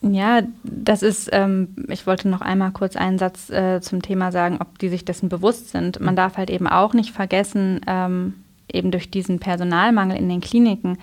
Ja, 0.00 0.42
das 0.62 1.02
ist, 1.02 1.30
ähm, 1.32 1.74
ich 1.88 2.06
wollte 2.06 2.28
noch 2.28 2.42
einmal 2.42 2.72
kurz 2.72 2.94
einen 2.94 3.18
Satz 3.18 3.48
äh, 3.50 3.80
zum 3.80 4.02
Thema 4.02 4.32
sagen, 4.32 4.58
ob 4.60 4.78
die 4.78 4.90
sich 4.90 5.04
dessen 5.04 5.28
bewusst 5.28 5.70
sind. 5.70 5.98
Man 5.98 6.14
darf 6.14 6.36
halt 6.36 6.50
eben 6.50 6.66
auch 6.66 6.92
nicht 6.92 7.10
vergessen, 7.10 7.80
ähm, 7.86 8.34
eben 8.70 8.90
durch 8.90 9.10
diesen 9.10 9.38
Personalmangel 9.40 10.16
in 10.16 10.28
den 10.28 10.40
Kliniken, 10.40 10.98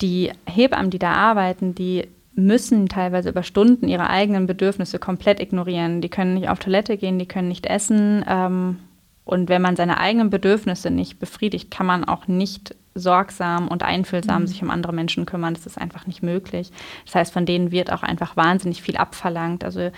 die 0.00 0.30
Hebammen, 0.46 0.90
die 0.90 0.98
da 0.98 1.12
arbeiten, 1.12 1.74
die 1.74 2.06
müssen 2.34 2.88
teilweise 2.88 3.28
über 3.30 3.42
Stunden 3.42 3.88
ihre 3.88 4.08
eigenen 4.08 4.46
Bedürfnisse 4.46 4.98
komplett 4.98 5.40
ignorieren. 5.40 6.00
Die 6.00 6.08
können 6.08 6.34
nicht 6.34 6.48
auf 6.48 6.58
Toilette 6.58 6.96
gehen, 6.96 7.18
die 7.18 7.26
können 7.26 7.48
nicht 7.48 7.66
essen. 7.66 8.24
Ähm, 8.26 8.78
und 9.24 9.48
wenn 9.48 9.62
man 9.62 9.76
seine 9.76 9.98
eigenen 9.98 10.30
Bedürfnisse 10.30 10.90
nicht 10.90 11.18
befriedigt, 11.18 11.70
kann 11.70 11.86
man 11.86 12.04
auch 12.04 12.26
nicht 12.26 12.74
sorgsam 12.94 13.68
und 13.68 13.82
einfühlsam 13.82 14.42
mhm. 14.42 14.46
sich 14.46 14.62
um 14.62 14.70
andere 14.70 14.92
Menschen 14.92 15.26
kümmern. 15.26 15.54
Das 15.54 15.66
ist 15.66 15.78
einfach 15.78 16.06
nicht 16.06 16.22
möglich. 16.22 16.70
Das 17.04 17.14
heißt, 17.14 17.32
von 17.32 17.46
denen 17.46 17.70
wird 17.70 17.92
auch 17.92 18.02
einfach 18.02 18.36
wahnsinnig 18.36 18.82
viel 18.82 18.96
abverlangt. 18.96 19.64
Also 19.64 19.90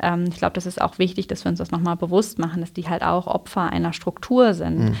ähm, 0.00 0.24
ich 0.28 0.36
glaube, 0.36 0.52
das 0.52 0.66
ist 0.66 0.80
auch 0.80 0.98
wichtig, 0.98 1.26
dass 1.26 1.44
wir 1.44 1.50
uns 1.50 1.58
das 1.58 1.70
nochmal 1.70 1.96
bewusst 1.96 2.38
machen, 2.38 2.60
dass 2.60 2.72
die 2.72 2.88
halt 2.88 3.02
auch 3.02 3.26
Opfer 3.26 3.70
einer 3.70 3.92
Struktur 3.92 4.54
sind. 4.54 4.78
Mhm. 4.78 4.96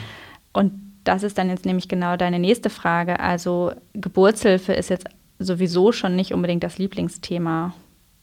Und 0.52 0.72
das 1.04 1.22
ist 1.22 1.38
dann 1.38 1.48
jetzt 1.48 1.64
nämlich 1.64 1.88
genau 1.88 2.16
deine 2.16 2.38
nächste 2.38 2.70
Frage. 2.70 3.20
Also 3.20 3.72
Geburtshilfe 3.92 4.72
ist 4.72 4.90
jetzt 4.90 5.06
sowieso 5.38 5.92
schon 5.92 6.16
nicht 6.16 6.32
unbedingt 6.32 6.62
das 6.62 6.78
Lieblingsthema 6.78 7.74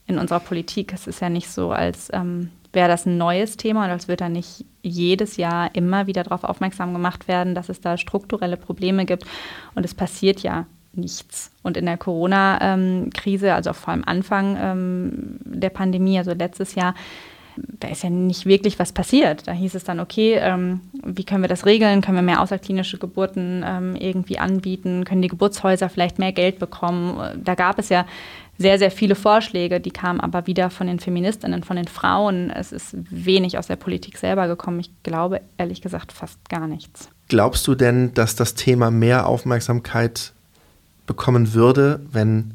in 0.06 0.18
unserer 0.18 0.40
Politik. 0.40 0.92
Es 0.92 1.06
ist 1.06 1.20
ja 1.20 1.28
nicht 1.28 1.48
so, 1.48 1.70
als 1.70 2.10
ähm, 2.12 2.50
wäre 2.72 2.88
das 2.88 3.06
ein 3.06 3.16
neues 3.16 3.56
Thema 3.56 3.84
und 3.84 3.90
als 3.90 4.08
würde 4.08 4.24
da 4.24 4.28
nicht 4.28 4.64
jedes 4.82 5.36
Jahr 5.36 5.74
immer 5.74 6.06
wieder 6.06 6.22
darauf 6.24 6.44
aufmerksam 6.44 6.92
gemacht 6.92 7.28
werden, 7.28 7.54
dass 7.54 7.68
es 7.68 7.80
da 7.80 7.96
strukturelle 7.96 8.56
Probleme 8.56 9.06
gibt. 9.06 9.24
Und 9.74 9.84
es 9.84 9.94
passiert 9.94 10.40
ja 10.40 10.66
nichts. 10.92 11.50
Und 11.62 11.76
in 11.76 11.86
der 11.86 11.96
Corona-Krise, 11.96 13.54
also 13.54 13.72
vor 13.72 13.92
allem 13.92 14.04
Anfang 14.04 14.56
ähm, 14.60 15.38
der 15.44 15.70
Pandemie, 15.70 16.18
also 16.18 16.32
letztes 16.32 16.74
Jahr, 16.74 16.94
da 17.56 17.88
ist 17.88 18.02
ja 18.02 18.10
nicht 18.10 18.46
wirklich 18.46 18.78
was 18.78 18.92
passiert. 18.92 19.46
Da 19.46 19.52
hieß 19.52 19.74
es 19.74 19.84
dann, 19.84 20.00
okay, 20.00 20.34
ähm, 20.40 20.80
wie 21.04 21.24
können 21.24 21.42
wir 21.42 21.48
das 21.48 21.66
regeln? 21.66 22.00
Können 22.00 22.16
wir 22.16 22.22
mehr 22.22 22.40
außerklinische 22.40 22.98
Geburten 22.98 23.64
ähm, 23.66 23.96
irgendwie 23.96 24.38
anbieten? 24.38 25.04
Können 25.04 25.22
die 25.22 25.28
Geburtshäuser 25.28 25.88
vielleicht 25.88 26.18
mehr 26.18 26.32
Geld 26.32 26.58
bekommen? 26.58 27.40
Da 27.42 27.54
gab 27.54 27.78
es 27.78 27.88
ja 27.88 28.06
sehr, 28.58 28.78
sehr 28.78 28.90
viele 28.90 29.14
Vorschläge, 29.14 29.80
die 29.80 29.90
kamen 29.90 30.20
aber 30.20 30.46
wieder 30.46 30.70
von 30.70 30.86
den 30.86 31.00
Feministinnen, 31.00 31.64
von 31.64 31.76
den 31.76 31.88
Frauen. 31.88 32.50
Es 32.50 32.72
ist 32.72 32.96
wenig 33.10 33.58
aus 33.58 33.66
der 33.66 33.76
Politik 33.76 34.16
selber 34.18 34.46
gekommen. 34.46 34.80
Ich 34.80 34.90
glaube 35.02 35.40
ehrlich 35.58 35.82
gesagt 35.82 36.12
fast 36.12 36.48
gar 36.48 36.66
nichts. 36.66 37.08
Glaubst 37.28 37.66
du 37.66 37.74
denn, 37.74 38.14
dass 38.14 38.36
das 38.36 38.54
Thema 38.54 38.90
mehr 38.90 39.26
Aufmerksamkeit 39.26 40.32
bekommen 41.06 41.54
würde, 41.54 42.00
wenn 42.12 42.54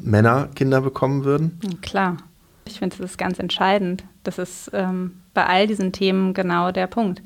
Männer 0.00 0.48
Kinder 0.54 0.80
bekommen 0.80 1.24
würden? 1.24 1.58
Klar. 1.80 2.18
Ich 2.64 2.78
finde, 2.78 2.96
das 2.96 3.12
ist 3.12 3.18
ganz 3.18 3.38
entscheidend. 3.38 4.04
Das 4.22 4.38
ist 4.38 4.70
ähm, 4.72 5.22
bei 5.34 5.46
all 5.46 5.66
diesen 5.66 5.92
Themen 5.92 6.34
genau 6.34 6.70
der 6.70 6.86
Punkt. 6.86 7.22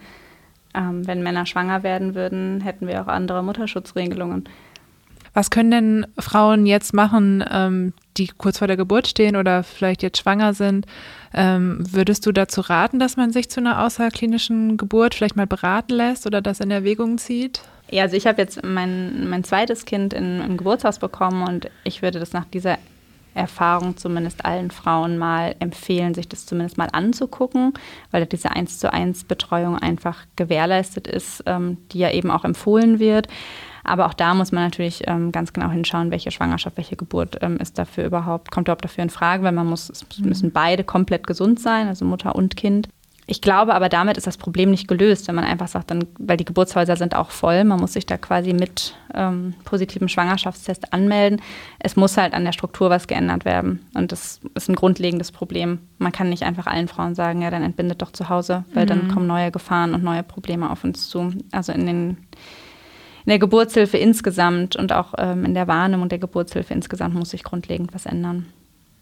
Ähm, 0.75 1.07
wenn 1.07 1.23
Männer 1.23 1.47
schwanger 1.47 1.83
werden 1.83 2.15
würden, 2.15 2.61
hätten 2.61 2.87
wir 2.87 3.03
auch 3.03 3.09
andere 3.09 3.43
Mutterschutzregelungen. 3.43 4.49
Was 5.37 5.51
können 5.51 5.71
denn 5.71 6.07
Frauen 6.19 6.65
jetzt 6.65 6.95
machen, 6.95 7.45
ähm, 7.51 7.93
die 8.17 8.29
kurz 8.29 8.57
vor 8.57 8.69
der 8.69 8.79
Geburt 8.79 9.07
stehen 9.07 9.37
oder 9.37 9.63
vielleicht 9.63 10.03
jetzt 10.03 10.19
schwanger 10.19 10.55
sind? 10.55 10.87
Ähm, 11.35 11.85
würdest 11.91 12.25
du 12.25 12.33
dazu 12.33 12.63
raten, 12.63 12.99
dass 12.99 13.19
man 13.19 13.33
sich 13.33 13.51
zu 13.51 13.61
einer 13.61 13.85
außerklinischen 13.85 14.79
Geburt 14.79 15.15
vielleicht 15.15 15.37
mal 15.37 15.47
beraten 15.47 15.93
lässt 15.93 16.27
oder 16.27 16.41
das 16.41 16.61
in 16.61 16.71
Erwägung 16.71 17.19
zieht? 17.19 17.61
Ja, 17.91 18.05
also 18.05 18.17
ich 18.17 18.27
habe 18.27 18.41
jetzt 18.41 18.65
mein, 18.65 19.29
mein 19.29 19.45
zweites 19.45 19.85
Kind 19.85 20.15
in, 20.15 20.41
im 20.41 20.57
Geburtshaus 20.57 20.99
bekommen 20.99 21.47
und 21.47 21.69
ich 21.85 22.01
würde 22.01 22.19
das 22.19 22.33
nach 22.33 22.47
dieser 22.47 22.79
Erfahrung 23.37 23.97
zumindest 23.97 24.45
allen 24.45 24.71
Frauen 24.71 25.19
mal 25.19 25.55
empfehlen, 25.61 26.15
sich 26.15 26.29
das 26.29 26.47
zumindest 26.47 26.79
mal 26.79 26.89
anzugucken, 26.93 27.75
weil 28.11 28.27
diese 28.27 28.51
1 28.51 28.79
zu 28.79 28.93
1 28.93 29.25
Betreuung 29.25 29.79
einfach 29.79 30.25
gewährleistet 30.37 31.07
ist, 31.07 31.43
ähm, 31.47 31.79
die 31.93 31.99
ja 31.99 32.11
eben 32.11 32.31
auch 32.31 32.45
empfohlen 32.45 32.99
wird. 32.99 33.29
Aber 33.85 34.07
auch 34.07 34.15
da 34.15 34.35
muss 34.35 34.51
man 34.51 34.65
natürlich 34.65 35.05
ähm, 35.07 35.31
ganz 35.31 35.53
genau 35.53 35.71
hinschauen, 35.71 36.11
welche 36.11 36.33
Schwangerschaft, 36.33 36.77
welche 36.77 36.97
Geburt 36.97 37.39
ähm, 37.41 37.57
ist 37.59 37.79
dafür 37.79 38.05
überhaupt, 38.05 38.51
kommt 38.51 38.67
überhaupt 38.67 38.85
dafür 38.85 39.05
in 39.05 39.11
Frage, 39.11 39.45
weil 39.45 39.53
man 39.53 39.67
muss, 39.67 39.89
es 39.89 40.05
müssen 40.19 40.51
beide 40.51 40.83
komplett 40.83 41.27
gesund 41.27 41.61
sein, 41.61 41.87
also 41.87 42.05
Mutter 42.05 42.35
und 42.35 42.57
Kind. 42.57 42.89
Ich 43.29 43.41
glaube 43.41 43.75
aber, 43.75 43.89
damit 43.89 44.17
ist 44.17 44.29
das 44.29 44.37
Problem 44.37 44.71
nicht 44.71 44.87
gelöst, 44.87 45.27
wenn 45.27 45.35
man 45.35 45.45
einfach 45.45 45.67
sagt, 45.67 45.91
dann, 45.91 46.05
weil 46.19 46.37
die 46.37 46.45
Geburtshäuser 46.45 46.95
sind 46.95 47.17
auch 47.17 47.31
voll, 47.31 47.65
man 47.65 47.81
muss 47.81 47.95
sich 47.95 48.07
da 48.07 48.17
quasi 48.17 48.53
mit 48.53 48.95
ähm, 49.15 49.55
positivem 49.65 50.07
Schwangerschaftstest 50.07 50.93
anmelden. 50.93 51.43
Es 51.81 51.97
muss 51.97 52.17
halt 52.17 52.35
an 52.35 52.45
der 52.45 52.53
Struktur 52.53 52.89
was 52.89 53.09
geändert 53.09 53.45
werden. 53.45 53.85
Und 53.95 54.13
das 54.13 54.41
ist 54.55 54.69
ein 54.69 54.77
grundlegendes 54.77 55.33
Problem. 55.33 55.81
Man 55.99 56.13
kann 56.13 56.29
nicht 56.29 56.45
einfach 56.45 56.69
allen 56.69 56.87
Frauen 56.87 57.17
sagen, 57.17 57.43
ja, 57.43 57.51
dann 57.51 57.65
entbindet 57.65 58.01
doch 58.01 58.13
zu 58.13 58.29
Hause, 58.29 58.65
weil 58.75 58.85
mhm. 58.85 58.89
dann 58.89 59.09
kommen 59.09 59.27
neue 59.27 59.51
Gefahren 59.51 59.95
und 59.95 60.05
neue 60.05 60.23
Probleme 60.23 60.71
auf 60.71 60.85
uns 60.85 61.09
zu. 61.09 61.33
Also 61.51 61.73
in 61.73 61.87
den 61.87 62.17
in 63.25 63.31
der 63.31 63.41
Geburtshilfe 63.41 63.99
insgesamt 63.99 64.77
und 64.77 64.93
auch 64.93 65.15
ähm, 65.19 65.45
in 65.45 65.55
der 65.55 65.67
Wahrnehmung 65.67 66.09
der 66.09 66.21
Geburtshilfe 66.21 66.73
insgesamt 66.73 67.17
muss 67.17 67.31
sich 67.31 67.43
grundlegend 67.43 67.93
was 67.93 68.07
ändern. 68.07 68.47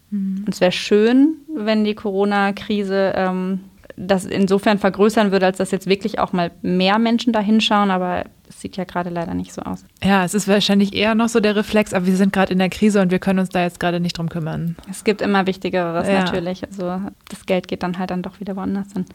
Mhm. 0.09 0.45
Und 0.45 0.49
es 0.49 0.61
wäre 0.61 0.71
schön, 0.71 1.35
wenn 1.55 1.83
die 1.83 1.93
Corona-Krise 1.93 3.13
ähm, 3.15 3.59
das 3.97 4.25
insofern 4.25 4.77
vergrößern 4.77 5.31
würde, 5.31 5.45
als 5.45 5.57
dass 5.57 5.71
jetzt 5.71 5.87
wirklich 5.87 6.19
auch 6.19 6.33
mal 6.33 6.51
mehr 6.61 6.99
Menschen 6.99 7.31
da 7.33 7.39
hinschauen, 7.39 7.91
aber 7.91 8.25
es 8.47 8.61
sieht 8.61 8.77
ja 8.77 8.83
gerade 8.83 9.09
leider 9.09 9.33
nicht 9.33 9.53
so 9.53 9.61
aus. 9.61 9.85
Ja, 10.03 10.23
es 10.25 10.33
ist 10.33 10.47
wahrscheinlich 10.47 10.93
eher 10.93 11.15
noch 11.15 11.29
so 11.29 11.39
der 11.39 11.55
Reflex, 11.55 11.93
aber 11.93 12.05
wir 12.05 12.15
sind 12.15 12.33
gerade 12.33 12.51
in 12.53 12.59
der 12.59 12.69
Krise 12.69 13.01
und 13.01 13.11
wir 13.11 13.19
können 13.19 13.39
uns 13.39 13.49
da 13.49 13.63
jetzt 13.63 13.79
gerade 13.79 13.99
nicht 13.99 14.17
drum 14.17 14.29
kümmern. 14.29 14.75
Es 14.89 15.03
gibt 15.03 15.21
immer 15.21 15.47
Wichtigeres 15.47 16.07
ja. 16.07 16.23
natürlich. 16.23 16.63
Also 16.65 17.01
das 17.29 17.45
Geld 17.45 17.67
geht 17.67 17.83
dann 17.83 17.97
halt 17.97 18.11
dann 18.11 18.21
doch 18.21 18.39
wieder 18.39 18.55
woanders 18.55 18.91
hin. 18.93 19.05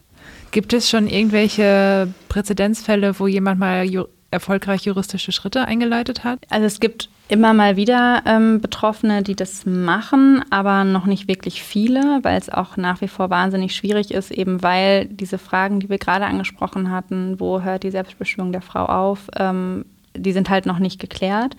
Gibt 0.51 0.73
es 0.73 0.90
schon 0.90 1.07
irgendwelche 1.07 2.09
Präzedenzfälle, 2.29 3.19
wo 3.19 3.27
jemand 3.27 3.61
mal 3.61 3.85
erfolgreich 4.31 4.85
juristische 4.85 5.33
Schritte 5.33 5.64
eingeleitet 5.64 6.25
hat? 6.25 6.40
Also 6.51 6.66
es 6.66 6.81
gibt 6.81 7.09
immer 7.29 7.55
mal 7.55 7.77
wieder 7.77 8.23
ähm, 8.27 8.61
Betroffene, 8.61 9.23
die 9.23 9.37
das 9.37 9.64
machen, 9.66 10.45
aber 10.51 10.85
noch 10.85 11.07
nicht 11.07 11.29
wirklich 11.29 11.62
viele, 11.62 12.21
weil 12.23 12.38
es 12.38 12.51
auch 12.51 12.77
nach 12.77 13.01
wie 13.01 13.09
vor 13.09 13.31
wahnsinnig 13.31 13.75
schwierig 13.75 14.12
ist, 14.12 14.31
eben 14.31 14.62
weil 14.62 15.07
diese 15.07 15.38
Fragen, 15.38 15.81
die 15.81 15.88
wir 15.88 15.99
gerade 15.99 16.27
angesprochen 16.27 16.90
hatten, 16.90 17.38
wo 17.38 17.62
hört 17.62 17.85
die 17.85 17.90
Selbstbestimmung 17.90 18.53
der 18.53 18.62
Frau 18.62 18.87
auf, 18.87 19.29
ähm, 19.37 19.85
die 20.16 20.33
sind 20.33 20.51
halt 20.51 20.66
noch 20.66 20.81
nicht 20.81 21.01
geklärt. 21.01 21.57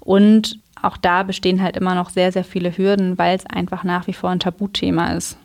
Und 0.00 0.58
auch 0.80 0.96
da 0.96 1.22
bestehen 1.22 1.62
halt 1.62 1.76
immer 1.76 1.94
noch 1.94 2.08
sehr, 2.08 2.32
sehr 2.32 2.44
viele 2.44 2.76
Hürden, 2.76 3.18
weil 3.18 3.36
es 3.36 3.46
einfach 3.46 3.84
nach 3.84 4.06
wie 4.06 4.14
vor 4.14 4.30
ein 4.30 4.40
Tabuthema 4.40 5.12
ist. 5.12 5.36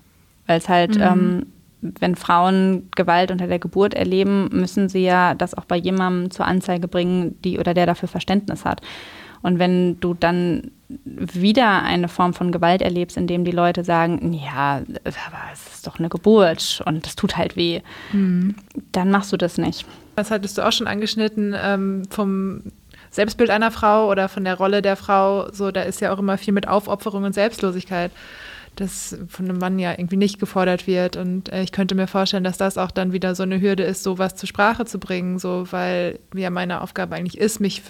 Weil 0.47 0.59
es 0.59 0.69
halt 0.69 0.95
mhm. 0.95 1.01
ähm, 1.01 1.45
wenn 1.99 2.15
Frauen 2.15 2.89
Gewalt 2.95 3.31
unter 3.31 3.47
der 3.47 3.59
Geburt 3.59 3.93
erleben, 3.93 4.49
müssen 4.51 4.89
sie 4.89 5.03
ja 5.03 5.33
das 5.33 5.53
auch 5.53 5.65
bei 5.65 5.77
jemandem 5.77 6.31
zur 6.31 6.45
Anzeige 6.45 6.87
bringen, 6.87 7.39
die 7.43 7.59
oder 7.59 7.73
der 7.73 7.85
dafür 7.85 8.07
Verständnis 8.07 8.65
hat. 8.65 8.81
Und 9.41 9.59
wenn 9.59 9.99
du 9.99 10.13
dann 10.15 10.71
wieder 11.07 11.83
eine 11.83 12.07
Form 12.07 12.33
von 12.33 12.51
Gewalt 12.51 12.81
erlebst, 12.81 13.17
in 13.17 13.27
dem 13.27 13.45
die 13.45 13.51
Leute 13.51 13.83
sagen, 13.83 14.33
ja, 14.33 14.81
aber 15.03 15.39
es 15.53 15.75
ist 15.75 15.87
doch 15.87 15.99
eine 15.99 16.09
Geburt 16.09 16.81
und 16.85 17.05
das 17.05 17.15
tut 17.15 17.37
halt 17.37 17.55
weh, 17.55 17.81
mhm. 18.11 18.55
dann 18.91 19.11
machst 19.11 19.31
du 19.31 19.37
das 19.37 19.57
nicht. 19.57 19.85
Das 20.15 20.31
hattest 20.31 20.57
du 20.57 20.65
auch 20.65 20.71
schon 20.71 20.87
angeschnitten 20.87 21.55
ähm, 21.57 22.03
vom 22.09 22.61
Selbstbild 23.11 23.49
einer 23.49 23.71
Frau 23.71 24.09
oder 24.09 24.29
von 24.29 24.43
der 24.43 24.55
Rolle 24.55 24.81
der 24.81 24.95
Frau. 24.95 25.51
So, 25.51 25.71
da 25.71 25.81
ist 25.81 26.01
ja 26.01 26.13
auch 26.13 26.19
immer 26.19 26.37
viel 26.37 26.53
mit 26.53 26.67
Aufopferung 26.67 27.23
und 27.23 27.33
Selbstlosigkeit 27.33 28.11
das 28.75 29.17
von 29.27 29.45
einem 29.45 29.57
Mann 29.57 29.79
ja 29.79 29.91
irgendwie 29.91 30.17
nicht 30.17 30.39
gefordert 30.39 30.87
wird. 30.87 31.17
Und 31.17 31.51
äh, 31.51 31.63
ich 31.63 31.71
könnte 31.71 31.95
mir 31.95 32.07
vorstellen, 32.07 32.43
dass 32.43 32.57
das 32.57 32.77
auch 32.77 32.91
dann 32.91 33.13
wieder 33.13 33.35
so 33.35 33.43
eine 33.43 33.61
Hürde 33.61 33.83
ist, 33.83 34.03
sowas 34.03 34.35
zur 34.35 34.47
Sprache 34.47 34.85
zu 34.85 34.99
bringen, 34.99 35.39
so 35.39 35.67
weil 35.71 36.19
ja 36.33 36.49
meine 36.49 36.81
Aufgabe 36.81 37.15
eigentlich 37.15 37.37
ist, 37.37 37.59
mich 37.59 37.81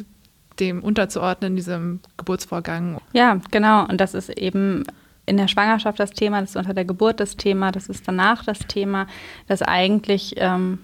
dem 0.59 0.83
unterzuordnen, 0.83 1.55
diesem 1.55 1.99
Geburtsvorgang. 2.17 3.01
Ja, 3.13 3.39
genau. 3.51 3.85
Und 3.85 3.99
das 3.99 4.13
ist 4.13 4.29
eben 4.29 4.83
in 5.25 5.37
der 5.37 5.47
Schwangerschaft 5.47 5.99
das 5.99 6.11
Thema, 6.11 6.41
das 6.41 6.51
ist 6.51 6.55
unter 6.55 6.73
der 6.73 6.85
Geburt 6.85 7.19
das 7.19 7.35
Thema, 7.35 7.71
das 7.71 7.87
ist 7.87 8.07
danach 8.07 8.45
das 8.45 8.59
Thema, 8.59 9.07
dass 9.47 9.61
eigentlich 9.61 10.35
ähm, 10.37 10.79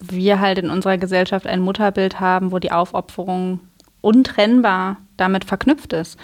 wir 0.00 0.40
halt 0.40 0.58
in 0.58 0.70
unserer 0.70 0.98
Gesellschaft 0.98 1.46
ein 1.46 1.60
Mutterbild 1.60 2.20
haben, 2.20 2.52
wo 2.52 2.58
die 2.58 2.72
Aufopferung 2.72 3.60
untrennbar 4.00 4.98
damit 5.16 5.44
verknüpft 5.44 5.92
ist 5.92 6.18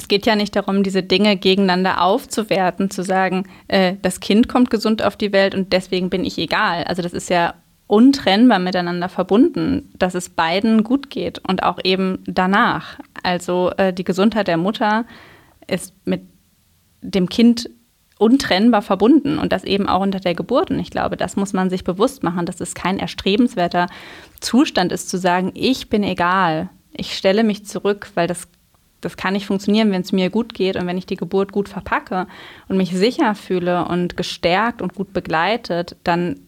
es 0.00 0.08
geht 0.08 0.24
ja 0.24 0.34
nicht 0.34 0.56
darum, 0.56 0.82
diese 0.82 1.02
Dinge 1.02 1.36
gegeneinander 1.36 2.02
aufzuwerten, 2.02 2.90
zu 2.90 3.02
sagen, 3.02 3.44
äh, 3.68 3.96
das 4.00 4.20
Kind 4.20 4.48
kommt 4.48 4.70
gesund 4.70 5.04
auf 5.04 5.14
die 5.14 5.30
Welt 5.30 5.54
und 5.54 5.74
deswegen 5.74 6.08
bin 6.08 6.24
ich 6.24 6.38
egal. 6.38 6.84
Also 6.84 7.02
das 7.02 7.12
ist 7.12 7.28
ja 7.28 7.52
untrennbar 7.86 8.60
miteinander 8.60 9.10
verbunden, 9.10 9.90
dass 9.98 10.14
es 10.14 10.30
beiden 10.30 10.84
gut 10.84 11.10
geht 11.10 11.38
und 11.46 11.62
auch 11.62 11.78
eben 11.84 12.20
danach. 12.24 12.98
Also 13.22 13.72
äh, 13.76 13.92
die 13.92 14.04
Gesundheit 14.04 14.48
der 14.48 14.56
Mutter 14.56 15.04
ist 15.66 15.92
mit 16.06 16.22
dem 17.02 17.28
Kind 17.28 17.68
untrennbar 18.16 18.80
verbunden 18.80 19.38
und 19.38 19.52
das 19.52 19.64
eben 19.64 19.86
auch 19.86 20.00
unter 20.00 20.20
der 20.20 20.34
Geburt. 20.34 20.70
Und 20.70 20.78
ich 20.78 20.90
glaube, 20.90 21.18
das 21.18 21.36
muss 21.36 21.52
man 21.52 21.68
sich 21.68 21.84
bewusst 21.84 22.22
machen, 22.22 22.46
dass 22.46 22.62
es 22.62 22.74
kein 22.74 22.98
erstrebenswerter 22.98 23.86
Zustand 24.40 24.92
ist, 24.92 25.10
zu 25.10 25.18
sagen, 25.18 25.52
ich 25.52 25.90
bin 25.90 26.02
egal, 26.02 26.70
ich 26.90 27.14
stelle 27.18 27.44
mich 27.44 27.66
zurück, 27.66 28.10
weil 28.14 28.26
das 28.26 28.48
das 29.00 29.16
kann 29.16 29.34
nicht 29.34 29.46
funktionieren, 29.46 29.90
wenn 29.92 30.02
es 30.02 30.12
mir 30.12 30.30
gut 30.30 30.54
geht 30.54 30.76
und 30.76 30.86
wenn 30.86 30.98
ich 30.98 31.06
die 31.06 31.16
Geburt 31.16 31.52
gut 31.52 31.68
verpacke 31.68 32.26
und 32.68 32.76
mich 32.76 32.90
sicher 32.90 33.34
fühle 33.34 33.86
und 33.86 34.16
gestärkt 34.16 34.82
und 34.82 34.94
gut 34.94 35.12
begleitet, 35.12 35.96
dann 36.04 36.40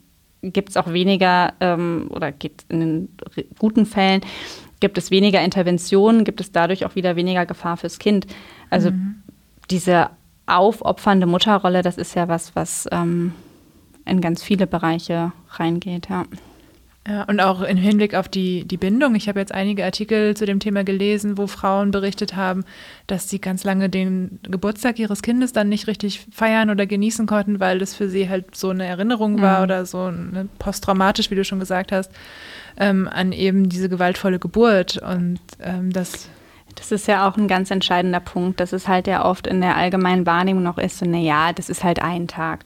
gibt 0.43 0.71
es 0.71 0.77
auch 0.77 0.93
weniger 0.93 1.55
ähm, 1.61 2.09
oder 2.11 2.33
gibt 2.33 2.65
in 2.69 2.81
den 2.81 3.09
guten 3.59 3.87
Fällen 3.87 4.23
gibt 4.81 4.99
es 4.99 5.13
weniger 5.13 5.41
Interventionen, 5.41 6.25
gibt 6.25 6.41
es 6.41 6.51
dadurch 6.51 6.85
auch 6.85 6.97
wieder 6.97 7.15
weniger 7.15 7.47
Gefahr 7.47 7.77
fürs 7.77 8.01
Kind. 8.01 8.27
Also 8.69 8.91
mhm. 8.91 9.23
diese 9.71 10.11
aufopfernde 10.47 11.27
Mutterrolle, 11.27 11.83
das 11.83 11.97
ist 11.97 12.17
ja 12.17 12.27
was, 12.27 12.57
was 12.57 12.89
ähm, 12.91 13.33
in 14.05 14.21
ganz 14.21 14.43
viele 14.43 14.67
Bereiche 14.67 15.33
reingeht, 15.51 16.09
ja. 16.11 16.25
Ja, 17.07 17.25
und 17.25 17.41
auch 17.41 17.63
im 17.63 17.77
Hinblick 17.77 18.15
auf 18.15 18.29
die, 18.29 18.65
die 18.65 18.77
Bindung. 18.77 19.17
Ich 19.17 19.29
habe 19.29 19.41
jetzt 19.41 19.53
einige 19.53 19.85
Artikel 19.85 20.37
zu 20.37 20.47
dem 20.47 20.61
Thema 20.61 20.85
gelesen, 20.85 21.37
wo 21.37 21.49
Frauen 21.49 21.91
berichtet 21.91 22.37
haben, 22.37 22.65
dass 23.09 23.29
sie 23.29 23.41
ganz 23.41 23.65
lange 23.65 23.89
den 23.89 24.39
Geburtstag 24.45 25.01
ihres 25.01 25.21
Kindes 25.21 25.53
dann 25.53 25.69
nicht 25.69 25.89
richtig 25.89 26.25
feiern 26.31 26.71
oder 26.71 26.87
genießen 26.87 27.27
konnten, 27.27 27.59
weil 27.59 27.81
das 27.81 27.95
für 27.95 28.09
sie 28.09 28.29
halt 28.29 28.55
so 28.55 28.71
eine 28.71 28.87
Erinnerung 28.87 29.43
war 29.43 29.59
mhm. 29.59 29.65
oder 29.65 29.85
so 29.85 30.05
eine 30.05 30.49
posttraumatisch, 30.61 31.31
wie 31.33 31.35
du 31.35 31.45
schon 31.45 31.59
gesagt 31.59 31.91
hast. 31.91 32.13
ähm, 32.77 33.09
an 33.09 33.33
eben 33.33 33.69
diese 33.69 33.89
gewaltvolle 33.89 34.39
Geburt 34.39 34.99
und 34.99 35.41
ähm, 35.61 35.93
das 35.93 36.29
das 36.75 36.91
ist 36.91 37.07
ja 37.07 37.29
auch 37.29 37.37
ein 37.37 37.49
ganz 37.49 37.71
entscheidender 37.71 38.21
Punkt, 38.21 38.59
dass 38.59 38.73
es 38.73 38.89
halt 38.89 39.07
ja 39.07 39.27
oft 39.27 39.47
in 39.47 39.61
der 39.61 39.77
allgemeinen 39.77 40.25
Wahrnehmung 40.25 40.63
noch 40.63 40.79
ist, 40.79 40.99
so, 40.99 41.05
naja, 41.05 41.53
das 41.53 41.69
ist 41.69 41.85
halt 41.85 42.01
ein 42.01 42.29
Tag. 42.29 42.65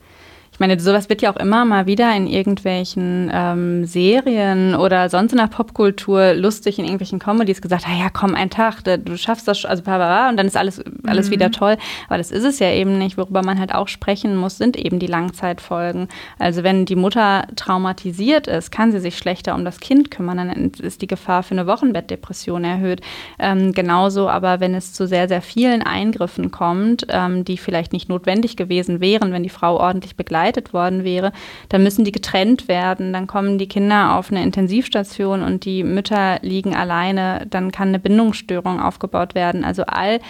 Ich 0.57 0.61
meine, 0.61 0.81
sowas 0.81 1.11
wird 1.11 1.21
ja 1.21 1.31
auch 1.31 1.37
immer 1.37 1.67
mal 1.67 1.85
wieder 1.85 2.17
in 2.17 2.27
irgendwelchen 2.27 3.31
ähm, 3.31 3.85
Serien 3.85 4.75
oder 4.75 5.11
sonst 5.11 5.33
in 5.33 5.37
der 5.37 5.49
Popkultur 5.49 6.33
lustig 6.33 6.79
in 6.79 6.87
irgendwelchen 6.87 7.19
Comedies 7.19 7.61
gesagt, 7.61 7.85
ah 7.87 7.95
ja, 7.95 8.09
komm, 8.09 8.35
ein 8.35 8.49
Tag, 8.49 8.83
du 8.83 9.19
schaffst 9.19 9.47
das, 9.47 9.67
also 9.67 9.83
bla, 9.83 10.31
und 10.31 10.39
dann 10.39 10.47
ist 10.47 10.57
alles, 10.57 10.83
alles 11.07 11.27
mhm. 11.27 11.33
wieder 11.33 11.51
toll. 11.51 11.77
Aber 12.09 12.17
das 12.17 12.31
ist 12.31 12.45
es 12.45 12.59
ja 12.59 12.71
eben 12.71 12.97
nicht. 12.97 13.19
Worüber 13.19 13.43
man 13.43 13.61
halt 13.61 13.75
auch 13.75 13.87
sprechen 13.87 14.35
muss, 14.35 14.57
sind 14.57 14.79
eben 14.79 14.99
die 14.99 15.07
Langzeitfolgen. 15.07 16.09
Also 16.39 16.63
wenn 16.63 16.87
die 16.87 16.97
Mutter 16.97 17.49
traumatisiert 17.55 18.47
ist, 18.47 18.73
kann 18.73 18.93
sie 18.93 19.01
sich 19.01 19.19
schlechter 19.19 19.57
um 19.57 19.65
das 19.67 19.79
Kind 19.79 20.11
kümmern, 20.11 20.39
dann 20.39 20.71
ist 20.81 21.03
die 21.03 21.07
Gefahr 21.07 21.43
für 21.43 21.53
eine 21.53 21.67
Wochenbettdepression 21.67 22.65
erhöht. 22.65 23.03
Ähm, 23.39 23.73
genauso 23.73 24.31
aber, 24.31 24.61
wenn 24.61 24.75
es 24.75 24.95
zu 24.95 25.07
sehr, 25.07 25.29
sehr 25.29 25.43
vielen 25.43 25.83
Eingriffen 25.83 26.51
kommt, 26.51 27.07
ähm, 27.11 27.45
die 27.45 27.59
vielleicht 27.59 27.93
nicht 27.93 28.09
notwendig 28.09 28.57
gewesen 28.57 29.03
wären, 29.03 29.33
wenn 29.33 29.43
die 29.43 29.51
Frau 29.51 29.77
ordentlich 29.79 30.17
begleitet 30.17 30.46
begleitet 30.47 30.73
worden 30.73 31.05
wäre, 31.05 31.33
dann 31.69 31.83
müssen 31.83 32.05
die 32.05 32.13
getrennt 32.13 32.69
werden, 32.69 33.13
dann 33.13 33.27
kommen 33.27 33.59
die 33.59 33.69
Kinder 33.69 34.17
auf 34.17 34.31
eine 34.31 34.43
Intensivstation 34.43 35.43
und 35.43 35.65
die 35.65 35.83
Mütter 35.83 36.39
liegen 36.43 36.75
alleine, 36.75 37.47
dann 37.51 37.73
kann 37.73 37.89
eine 37.89 37.99
Bindungsstörung 37.99 38.81
aufgebaut 38.81 39.35
werden. 39.35 39.65
Also 39.65 39.85
all 39.87 40.21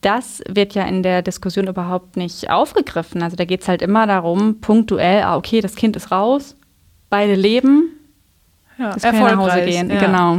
das 0.00 0.42
wird 0.48 0.74
ja 0.74 0.84
in 0.84 1.02
der 1.02 1.22
Diskussion 1.22 1.66
überhaupt 1.66 2.16
nicht 2.16 2.50
aufgegriffen. 2.50 3.22
Also 3.22 3.36
da 3.36 3.44
geht 3.44 3.62
es 3.62 3.68
halt 3.68 3.82
immer 3.82 4.06
darum, 4.06 4.60
punktuell, 4.60 5.22
ah, 5.22 5.36
okay, 5.36 5.60
das 5.60 5.74
Kind 5.74 5.96
ist 5.96 6.10
raus, 6.10 6.56
beide 7.10 7.34
leben, 7.34 7.90
ja, 8.78 8.94
es 8.94 9.02
kann 9.02 9.18
nach 9.18 9.36
Hause 9.36 9.64
gehen. 9.64 9.90
Ja. 9.90 10.00
Genau. 10.00 10.38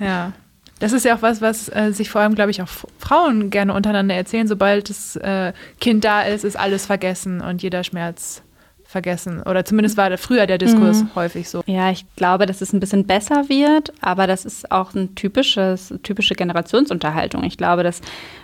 Ja. 0.00 0.32
Das 0.78 0.92
ist 0.92 1.04
ja 1.04 1.16
auch 1.16 1.22
was, 1.22 1.40
was 1.40 1.68
äh, 1.74 1.92
sich 1.92 2.10
vor 2.10 2.20
allem, 2.20 2.34
glaube 2.34 2.50
ich, 2.50 2.60
auch 2.60 2.68
Frauen 2.98 3.50
gerne 3.50 3.72
untereinander 3.72 4.14
erzählen. 4.14 4.46
Sobald 4.46 4.90
das 4.90 5.16
äh, 5.16 5.52
Kind 5.80 6.04
da 6.04 6.22
ist, 6.22 6.44
ist 6.44 6.58
alles 6.58 6.86
vergessen 6.86 7.40
und 7.40 7.62
jeder 7.62 7.82
Schmerz 7.82 8.42
vergessen. 8.86 9.42
Oder 9.42 9.64
zumindest 9.64 9.96
war 9.96 10.10
da 10.10 10.16
früher 10.16 10.46
der 10.46 10.58
Diskurs 10.58 11.02
mhm. 11.02 11.14
häufig 11.14 11.48
so. 11.48 11.62
Ja, 11.66 11.90
ich 11.90 12.04
glaube, 12.14 12.46
dass 12.46 12.60
es 12.60 12.72
ein 12.72 12.80
bisschen 12.80 13.06
besser 13.06 13.48
wird, 13.48 13.92
aber 14.00 14.26
das 14.26 14.44
ist 14.44 14.70
auch 14.70 14.94
eine 14.94 15.14
typisches, 15.14 15.92
typische 16.02 16.34
Generationsunterhaltung. 16.34 17.42
Ich 17.44 17.58
glaube, 17.58 17.82
das 17.82 18.00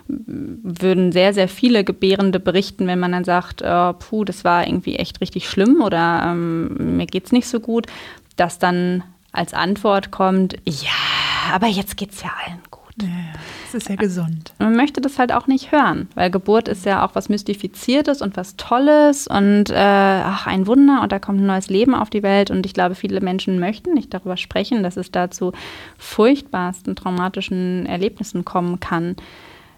würden 0.08 1.12
sehr, 1.12 1.32
sehr 1.32 1.48
viele 1.48 1.84
Gebärende 1.84 2.40
berichten, 2.40 2.86
wenn 2.86 2.98
man 2.98 3.12
dann 3.12 3.24
sagt, 3.24 3.62
oh, 3.64 3.92
puh, 3.92 4.24
das 4.24 4.44
war 4.44 4.66
irgendwie 4.66 4.96
echt 4.96 5.20
richtig 5.20 5.48
schlimm 5.48 5.80
oder 5.80 6.22
ähm, 6.26 6.96
mir 6.96 7.06
es 7.12 7.32
nicht 7.32 7.46
so 7.46 7.60
gut, 7.60 7.86
dass 8.36 8.58
dann 8.58 9.04
als 9.32 9.54
Antwort 9.54 10.10
kommt, 10.10 10.56
ja, 10.66 10.90
aber 11.52 11.66
jetzt 11.66 11.96
geht 11.96 12.12
es 12.12 12.22
ja 12.22 12.30
allen 12.44 12.60
gut. 12.70 12.82
Ja, 13.00 13.08
das 13.64 13.74
ist 13.82 13.88
ja 13.88 13.96
gesund. 13.96 14.52
Man 14.58 14.76
möchte 14.76 15.00
das 15.00 15.18
halt 15.18 15.32
auch 15.32 15.46
nicht 15.46 15.72
hören, 15.72 16.08
weil 16.14 16.30
Geburt 16.30 16.68
ist 16.68 16.84
ja 16.84 17.04
auch 17.04 17.14
was 17.14 17.30
Mystifiziertes 17.30 18.20
und 18.20 18.36
was 18.36 18.56
Tolles 18.56 19.26
und 19.26 19.70
äh, 19.70 19.74
ach, 19.74 20.46
ein 20.46 20.66
Wunder 20.66 21.00
und 21.02 21.10
da 21.10 21.18
kommt 21.18 21.40
ein 21.40 21.46
neues 21.46 21.70
Leben 21.70 21.94
auf 21.94 22.10
die 22.10 22.22
Welt 22.22 22.50
und 22.50 22.66
ich 22.66 22.74
glaube, 22.74 22.94
viele 22.94 23.20
Menschen 23.22 23.58
möchten 23.58 23.94
nicht 23.94 24.12
darüber 24.12 24.36
sprechen, 24.36 24.82
dass 24.82 24.98
es 24.98 25.10
da 25.10 25.30
zu 25.30 25.52
furchtbarsten 25.96 26.94
traumatischen 26.94 27.86
Erlebnissen 27.86 28.44
kommen 28.44 28.78
kann. 28.78 29.16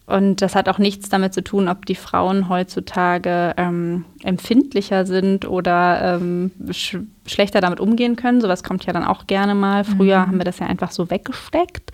Und 0.06 0.42
das 0.42 0.54
hat 0.54 0.68
auch 0.68 0.78
nichts 0.78 1.08
damit 1.08 1.32
zu 1.32 1.42
tun, 1.42 1.68
ob 1.68 1.86
die 1.86 1.94
Frauen 1.94 2.50
heutzutage 2.50 3.54
ähm, 3.56 4.04
empfindlicher 4.22 5.06
sind 5.06 5.48
oder 5.48 6.16
ähm, 6.16 6.50
sch 6.70 6.98
schlechter 7.26 7.62
damit 7.62 7.80
umgehen 7.80 8.16
können. 8.16 8.42
Sowas 8.42 8.62
kommt 8.62 8.84
ja 8.84 8.92
dann 8.92 9.04
auch 9.04 9.26
gerne 9.26 9.54
mal. 9.54 9.82
Früher 9.84 10.18
mhm. 10.20 10.26
haben 10.26 10.38
wir 10.38 10.44
das 10.44 10.58
ja 10.58 10.66
einfach 10.66 10.90
so 10.90 11.10
weggesteckt. 11.10 11.92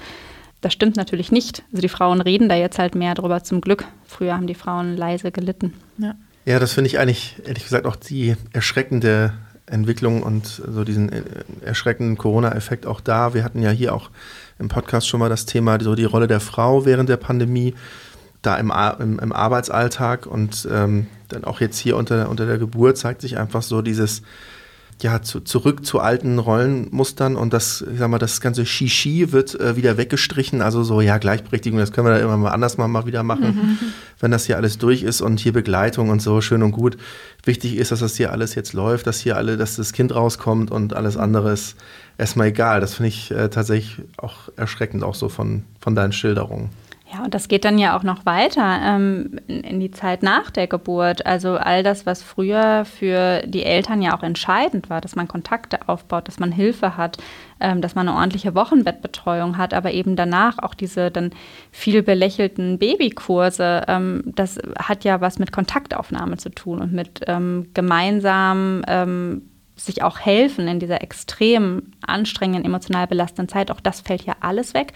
Das 0.61 0.73
stimmt 0.73 0.97
natürlich 0.97 1.31
nicht. 1.31 1.63
Also 1.71 1.83
die 1.83 1.89
Frauen 1.89 2.21
reden 2.21 2.49
da 2.49 2.57
jetzt 2.57 2.81
halt 2.81 2.97
mehr 2.97 3.15
drüber, 3.15 3.45
zum 3.45 3.61
Glück. 3.61 3.85
Früher 4.07 4.35
haben 4.35 4.49
die 4.49 4.55
Frauen 4.55 4.97
leise 4.97 5.31
gelitten. 5.31 5.75
Ja, 5.99 6.17
ja 6.45 6.59
das 6.59 6.73
finde 6.73 6.89
ich 6.89 6.99
eigentlich, 6.99 7.37
ehrlich 7.47 7.63
gesagt, 7.63 7.87
auch 7.87 7.97
die 7.97 8.35
erschreckende 8.53 9.33
Entwicklung 9.67 10.25
und 10.25 10.47
so 10.47 10.83
diesen 10.83 11.13
äh, 11.13 11.23
erschreckenden 11.65 12.19
Corona-Effekt 12.19 12.87
auch 12.87 13.01
da. 13.01 13.35
Wir 13.35 13.45
hatten 13.45 13.63
ja 13.63 13.71
hier 13.71 13.95
auch 13.95 14.11
im 14.61 14.69
Podcast 14.69 15.09
schon 15.09 15.21
mal 15.21 15.29
das 15.29 15.47
Thema, 15.47 15.79
so 15.81 15.95
die 15.95 16.05
Rolle 16.05 16.29
der 16.29 16.41
Frau 16.41 16.85
während 16.85 17.09
der 17.09 17.17
Pandemie, 17.17 17.75
da 18.43 18.57
im, 18.57 18.73
im, 19.01 19.19
im 19.19 19.33
Arbeitsalltag 19.33 20.27
und 20.27 20.69
ähm, 20.71 21.07
dann 21.29 21.45
auch 21.45 21.61
jetzt 21.61 21.79
hier 21.79 21.97
unter, 21.97 22.29
unter 22.29 22.47
der 22.47 22.59
Geburt 22.59 22.97
zeigt 22.97 23.21
sich 23.21 23.37
einfach 23.37 23.63
so 23.63 23.83
dieses, 23.83 24.23
ja, 25.03 25.23
zu, 25.23 25.41
zurück 25.41 25.85
zu 25.85 26.01
alten 26.01 26.39
Rollenmustern 26.39 27.37
und 27.37 27.53
das, 27.53 27.85
ich 27.91 27.99
sag 27.99 28.09
mal, 28.09 28.19
das 28.19 28.41
ganze 28.41 28.67
Shishi 28.67 29.33
wird 29.33 29.59
äh, 29.59 29.77
wieder 29.77 29.97
weggestrichen. 29.97 30.61
Also 30.63 30.83
so, 30.83 31.01
ja, 31.01 31.19
Gleichberechtigung, 31.19 31.79
das 31.79 31.93
können 31.93 32.07
wir 32.07 32.15
dann 32.15 32.23
immer 32.23 32.37
mal 32.37 32.51
anders 32.51 32.77
mal, 32.77 32.89
mal 32.89 33.07
wieder 33.07 33.23
machen, 33.23 33.47
mhm. 33.47 33.79
wenn 34.21 34.31
das 34.31 34.47
hier 34.47 34.57
alles 34.57 34.79
durch 34.79 35.03
ist 35.03 35.21
und 35.21 35.41
hier 35.41 35.53
Begleitung 35.53 36.11
und 36.11 36.21
so, 36.21 36.41
schön 36.41 36.63
und 36.63 36.73
gut. 36.73 36.97
Wichtig 37.45 37.77
ist, 37.77 37.91
dass 37.91 38.01
das 38.01 38.17
hier 38.17 38.33
alles 38.33 38.55
jetzt 38.55 38.73
läuft, 38.73 39.07
dass 39.07 39.21
hier 39.21 39.37
alle, 39.37 39.57
dass 39.57 39.77
das 39.77 39.93
Kind 39.93 40.15
rauskommt 40.15 40.71
und 40.71 40.95
alles 40.95 41.17
andere 41.17 41.53
ist 41.53 41.77
erstmal 42.19 42.49
egal. 42.49 42.81
Das 42.81 42.95
finde 42.95 43.09
ich 43.09 43.31
äh, 43.31 43.49
tatsächlich 43.49 44.05
auch 44.19 44.51
erschreckend, 44.57 45.03
auch 45.03 45.15
so 45.15 45.29
von, 45.29 45.65
von 45.81 45.95
deinen 45.95 46.13
Schilderungen. 46.13 46.71
Ja, 47.13 47.25
und 47.25 47.35
das 47.35 47.49
geht 47.49 47.65
dann 47.65 47.79
ja 47.79 47.97
auch 47.97 48.05
noch 48.05 48.25
weiter 48.25 48.79
ähm, 48.85 49.41
in, 49.49 49.81
die 49.81 49.91
Zeit 49.91 50.23
nach 50.23 50.51
der 50.51 50.69
Geburt. 50.69 51.27
Also 51.27 51.57
all 51.57 51.83
das, 51.83 52.07
was 52.07 52.23
früher 52.23 52.85
für 52.85 53.43
die 53.47 53.65
Eltern 53.65 54.01
ja 54.01 54.17
auch 54.17 54.23
entscheidend 54.23 54.91
war, 54.91 55.01
dass 55.01 55.17
man 55.17 55.27
Kontakte 55.27 55.89
aufbaut, 55.89 56.29
dass 56.29 56.39
man 56.39 56.53
Hilfe 56.53 56.97
hat, 56.97 57.17
ähm, 57.59 57.81
dass 57.81 57.97
man 57.97 58.09
eine 58.09 58.17
ordentliche 58.17 58.55
Wochenbettbetreuung 58.55 59.59
hat, 59.59 59.75
aber 59.75 59.91
eben 59.91 60.15
danach 60.15 60.59
auch 60.59 60.75
diese 60.75 61.11
dann 61.11 61.31
viel 61.73 62.05
belächelten 62.05 62.79
Babykurse, 62.79 63.83
ähm, 63.89 64.23
das 64.27 64.61
hat 64.79 65.03
ja 65.03 65.21
was 65.21 65.41
mit 65.41 65.51
Kontaktaufnahme 65.51 66.37
zu 66.37 66.51
tun 66.51 66.81
und 66.81 66.93
mit 66.93 67.23
ähm, 67.27 67.71
gemeinsam 67.75 68.85
ähm, 68.87 69.43
sich 69.75 70.03
auch 70.03 70.21
helfen 70.21 70.69
in 70.69 70.79
dieser 70.79 71.03
extrem 71.03 71.93
anstrengenden, 72.07 72.65
emotional 72.65 73.09
belastenden 73.09 73.49
Zeit. 73.49 73.71
Auch 73.73 73.81
das 73.81 74.01
fällt 74.01 74.23
ja 74.23 74.35
alles 74.41 74.75
weg. 74.75 74.93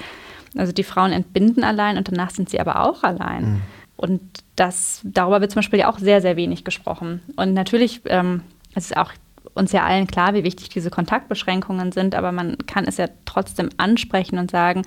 Also 0.56 0.72
die 0.72 0.84
Frauen 0.84 1.12
entbinden 1.12 1.64
allein 1.64 1.96
und 1.96 2.10
danach 2.10 2.30
sind 2.30 2.48
sie 2.48 2.60
aber 2.60 2.82
auch 2.82 3.02
allein. 3.02 3.44
Mhm. 3.44 3.60
Und 3.96 4.20
das, 4.56 5.00
darüber 5.04 5.40
wird 5.40 5.50
zum 5.52 5.60
Beispiel 5.60 5.80
ja 5.80 5.90
auch 5.90 5.98
sehr, 5.98 6.20
sehr 6.20 6.36
wenig 6.36 6.64
gesprochen. 6.64 7.22
Und 7.36 7.54
natürlich 7.54 8.02
ähm, 8.06 8.42
es 8.74 8.86
ist 8.86 8.96
auch 8.96 9.12
uns 9.54 9.72
ja 9.72 9.84
allen 9.84 10.06
klar, 10.06 10.34
wie 10.34 10.44
wichtig 10.44 10.68
diese 10.68 10.90
Kontaktbeschränkungen 10.90 11.92
sind, 11.92 12.14
aber 12.14 12.32
man 12.32 12.58
kann 12.66 12.86
es 12.86 12.96
ja 12.96 13.08
trotzdem 13.24 13.70
ansprechen 13.76 14.38
und 14.38 14.50
sagen, 14.50 14.82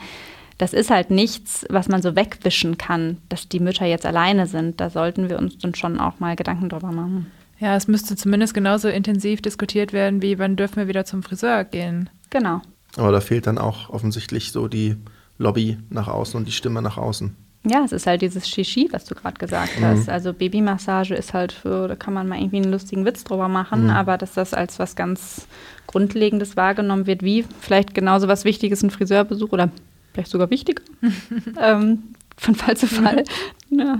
das 0.57 0.73
ist 0.73 0.89
halt 0.89 1.11
nichts, 1.11 1.65
was 1.69 1.87
man 1.87 2.01
so 2.01 2.15
wegwischen 2.15 2.77
kann, 2.77 3.17
dass 3.29 3.47
die 3.47 3.59
Mütter 3.59 3.85
jetzt 3.85 4.05
alleine 4.05 4.47
sind. 4.47 4.81
Da 4.81 4.89
sollten 4.89 5.29
wir 5.29 5.37
uns 5.37 5.57
dann 5.59 5.75
schon 5.75 5.99
auch 5.99 6.19
mal 6.19 6.35
Gedanken 6.35 6.69
drüber 6.69 6.91
machen. 6.91 7.31
Ja, 7.59 7.75
es 7.75 7.87
müsste 7.87 8.15
zumindest 8.15 8.53
genauso 8.53 8.87
intensiv 8.87 9.41
diskutiert 9.41 9.93
werden, 9.93 10.21
wie 10.21 10.39
wann 10.39 10.55
dürfen 10.55 10.77
wir 10.77 10.87
wieder 10.87 11.05
zum 11.05 11.23
Friseur 11.23 11.63
gehen. 11.63 12.09
Genau. 12.29 12.61
Aber 12.97 13.11
da 13.11 13.21
fehlt 13.21 13.47
dann 13.47 13.59
auch 13.59 13.89
offensichtlich 13.89 14.51
so 14.51 14.67
die 14.67 14.97
Lobby 15.37 15.77
nach 15.89 16.07
außen 16.07 16.37
und 16.37 16.47
die 16.47 16.51
Stimme 16.51 16.81
nach 16.81 16.97
außen. 16.97 17.35
Ja, 17.69 17.83
es 17.83 17.91
ist 17.91 18.07
halt 18.07 18.21
dieses 18.21 18.47
Shishi, 18.47 18.87
was 18.91 19.05
du 19.05 19.15
gerade 19.15 19.37
gesagt 19.37 19.79
mhm. 19.79 19.85
hast. 19.85 20.09
Also 20.09 20.33
Babymassage 20.33 21.15
ist 21.15 21.33
halt 21.33 21.51
für, 21.51 21.87
da 21.87 21.95
kann 21.95 22.13
man 22.13 22.27
mal 22.27 22.37
irgendwie 22.37 22.57
einen 22.57 22.71
lustigen 22.71 23.05
Witz 23.05 23.23
drüber 23.23 23.47
machen, 23.47 23.85
mhm. 23.85 23.89
aber 23.89 24.17
dass 24.17 24.33
das 24.33 24.53
als 24.53 24.79
was 24.79 24.95
ganz 24.95 25.47
Grundlegendes 25.85 26.55
wahrgenommen 26.55 27.07
wird, 27.07 27.23
wie 27.23 27.45
vielleicht 27.59 27.93
genauso 27.93 28.27
was 28.27 28.45
Wichtiges 28.45 28.83
ein 28.83 28.89
Friseurbesuch 28.89 29.51
oder 29.51 29.69
vielleicht 30.13 30.31
sogar 30.31 30.49
wichtiger, 30.49 30.83
ähm, 31.61 32.03
von 32.37 32.55
Fall 32.55 32.77
zu 32.77 32.87
Fall. 32.87 33.23
ja. 33.69 33.99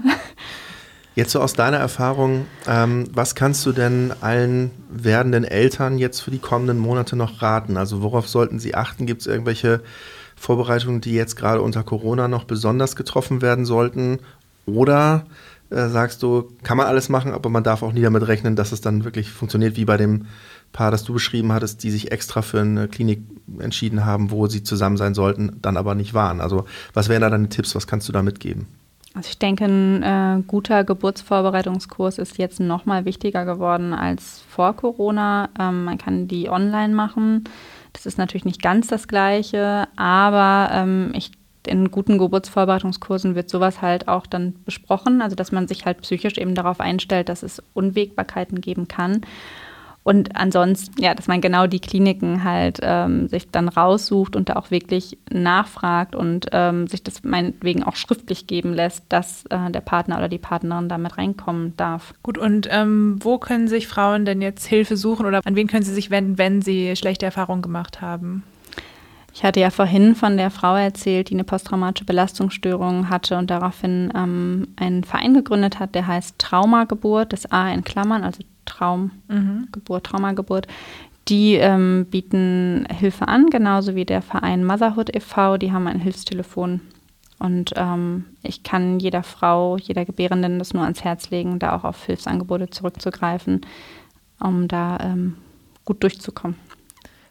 Jetzt 1.15 1.31
so 1.31 1.41
aus 1.41 1.53
deiner 1.53 1.77
Erfahrung, 1.77 2.45
ähm, 2.67 3.05
was 3.11 3.33
kannst 3.33 3.65
du 3.65 3.71
denn 3.71 4.13
allen 4.21 4.69
werdenden 4.91 5.45
Eltern 5.45 5.97
jetzt 5.97 6.19
für 6.19 6.29
die 6.29 6.37
kommenden 6.37 6.77
Monate 6.77 7.15
noch 7.15 7.41
raten? 7.41 7.75
Also 7.75 8.03
worauf 8.03 8.29
sollten 8.29 8.59
sie 8.59 8.75
achten? 8.75 9.07
Gibt 9.07 9.21
es 9.21 9.27
irgendwelche 9.27 9.81
Vorbereitungen, 10.37 11.01
die 11.01 11.13
jetzt 11.13 11.35
gerade 11.35 11.61
unter 11.61 11.83
Corona 11.83 12.27
noch 12.27 12.45
besonders 12.45 12.95
getroffen 12.95 13.41
werden 13.41 13.65
sollten? 13.65 14.19
Oder 14.65 15.25
äh, 15.69 15.87
sagst 15.87 16.23
du, 16.23 16.49
kann 16.63 16.77
man 16.77 16.87
alles 16.87 17.09
machen, 17.09 17.33
aber 17.33 17.49
man 17.49 17.63
darf 17.63 17.83
auch 17.83 17.91
nie 17.91 18.01
damit 18.01 18.27
rechnen, 18.27 18.55
dass 18.55 18.71
es 18.71 18.79
dann 18.79 19.03
wirklich 19.03 19.31
funktioniert, 19.31 19.75
wie 19.75 19.85
bei 19.85 19.97
dem 19.97 20.27
Paar, 20.71 20.91
das 20.91 21.03
du 21.03 21.13
beschrieben 21.13 21.51
hattest, 21.53 21.83
die 21.83 21.91
sich 21.91 22.11
extra 22.11 22.41
für 22.41 22.61
eine 22.61 22.87
Klinik 22.87 23.21
entschieden 23.59 24.05
haben, 24.05 24.31
wo 24.31 24.47
sie 24.47 24.63
zusammen 24.63 24.97
sein 24.97 25.13
sollten, 25.13 25.57
dann 25.61 25.77
aber 25.77 25.95
nicht 25.95 26.13
waren. 26.13 26.39
Also 26.39 26.65
was 26.93 27.09
wären 27.09 27.21
da 27.21 27.29
deine 27.29 27.49
Tipps, 27.49 27.75
was 27.75 27.87
kannst 27.87 28.07
du 28.07 28.13
da 28.13 28.21
mitgeben? 28.21 28.67
Also 29.13 29.29
ich 29.29 29.39
denke, 29.39 29.65
ein 29.65 30.03
äh, 30.03 30.43
guter 30.45 30.83
Geburtsvorbereitungskurs 30.83 32.19
ist 32.19 32.37
jetzt 32.37 32.59
noch 32.59 32.85
mal 32.85 33.05
wichtiger 33.05 33.45
geworden 33.45 33.93
als 33.93 34.43
vor 34.47 34.75
Corona. 34.75 35.49
Ähm, 35.59 35.85
man 35.85 35.97
kann 35.97 36.27
die 36.27 36.49
online 36.49 36.93
machen. 36.93 37.45
Das 37.97 38.05
ist 38.05 38.19
natürlich 38.19 38.45
nicht 38.45 38.61
ganz 38.61 38.85
das 38.85 39.07
Gleiche, 39.07 39.87
aber 39.95 40.69
ähm, 40.71 41.11
ich, 41.15 41.31
in 41.65 41.89
guten 41.89 42.19
Geburtsvorbereitungskursen 42.19 43.33
wird 43.33 43.49
sowas 43.49 43.81
halt 43.81 44.07
auch 44.07 44.27
dann 44.27 44.53
besprochen, 44.65 45.19
also 45.19 45.35
dass 45.35 45.51
man 45.51 45.67
sich 45.67 45.87
halt 45.87 46.01
psychisch 46.01 46.37
eben 46.37 46.53
darauf 46.53 46.79
einstellt, 46.79 47.27
dass 47.27 47.41
es 47.41 47.59
Unwägbarkeiten 47.73 48.61
geben 48.61 48.87
kann. 48.87 49.21
Und 50.07 50.37
ansonsten, 50.37 51.01
ja, 51.01 51.13
dass 51.13 51.27
man 51.27 51.41
genau 51.41 51.67
die 51.67 51.81
Kliniken 51.81 52.45
halt 52.45 52.79
ähm, 52.81 53.27
sich 53.27 53.51
dann 53.51 53.67
raussucht 53.67 54.37
und 54.37 54.47
da 54.47 54.55
auch 54.55 54.71
wirklich 54.71 55.17
nachfragt 55.29 56.15
und 56.15 56.45
ähm, 56.53 56.87
sich 56.87 57.03
das 57.03 57.25
meinetwegen 57.25 57.83
auch 57.83 57.97
schriftlich 57.97 58.47
geben 58.47 58.73
lässt, 58.73 59.03
dass 59.09 59.43
äh, 59.49 59.69
der 59.69 59.81
Partner 59.81 60.17
oder 60.17 60.29
die 60.29 60.37
Partnerin 60.37 60.87
damit 60.87 61.17
reinkommen 61.17 61.75
darf. 61.75 62.13
Gut, 62.23 62.37
und 62.37 62.69
ähm, 62.71 63.17
wo 63.19 63.37
können 63.37 63.67
sich 63.67 63.89
Frauen 63.89 64.23
denn 64.23 64.41
jetzt 64.41 64.65
Hilfe 64.65 64.95
suchen 64.95 65.25
oder 65.25 65.41
an 65.43 65.57
wen 65.57 65.67
können 65.67 65.83
sie 65.83 65.93
sich 65.93 66.09
wenden, 66.09 66.37
wenn 66.37 66.61
sie 66.61 66.95
schlechte 66.95 67.25
Erfahrungen 67.25 67.61
gemacht 67.61 67.99
haben? 67.99 68.43
Ich 69.37 69.43
hatte 69.43 69.59
ja 69.59 69.69
vorhin 69.69 70.15
von 70.15 70.35
der 70.35 70.49
Frau 70.49 70.75
erzählt, 70.75 71.29
die 71.29 71.35
eine 71.35 71.43
posttraumatische 71.43 72.05
Belastungsstörung 72.05 73.07
hatte 73.07 73.37
und 73.37 73.51
daraufhin 73.51 74.11
ähm, 74.15 74.69
einen 74.77 75.03
Verein 75.03 75.35
gegründet 75.35 75.77
hat, 75.77 75.93
der 75.93 76.07
heißt 76.07 76.39
Traumageburt, 76.39 77.33
das 77.33 77.45
A 77.51 77.71
in 77.71 77.83
Klammern, 77.83 78.23
also 78.23 78.41
Traumgeburt, 78.65 79.29
mhm. 79.29 80.03
Traumageburt. 80.03 80.65
Die 81.27 81.53
ähm, 81.53 82.07
bieten 82.09 82.87
Hilfe 82.89 83.27
an, 83.27 83.51
genauso 83.51 83.93
wie 83.93 84.05
der 84.05 84.23
Verein 84.23 84.65
Motherhood 84.65 85.15
e.V., 85.15 85.57
die 85.57 85.71
haben 85.71 85.85
ein 85.85 85.99
Hilfstelefon. 85.99 86.81
Und 87.37 87.73
ähm, 87.75 88.25
ich 88.41 88.63
kann 88.63 88.99
jeder 88.99 89.21
Frau, 89.21 89.77
jeder 89.77 90.03
Gebärenden 90.03 90.57
das 90.57 90.73
nur 90.73 90.81
ans 90.81 91.03
Herz 91.03 91.29
legen, 91.29 91.59
da 91.59 91.75
auch 91.75 91.83
auf 91.83 92.03
Hilfsangebote 92.07 92.71
zurückzugreifen, 92.71 93.61
um 94.39 94.67
da 94.67 94.97
ähm, 94.99 95.35
gut 95.85 96.01
durchzukommen. 96.01 96.57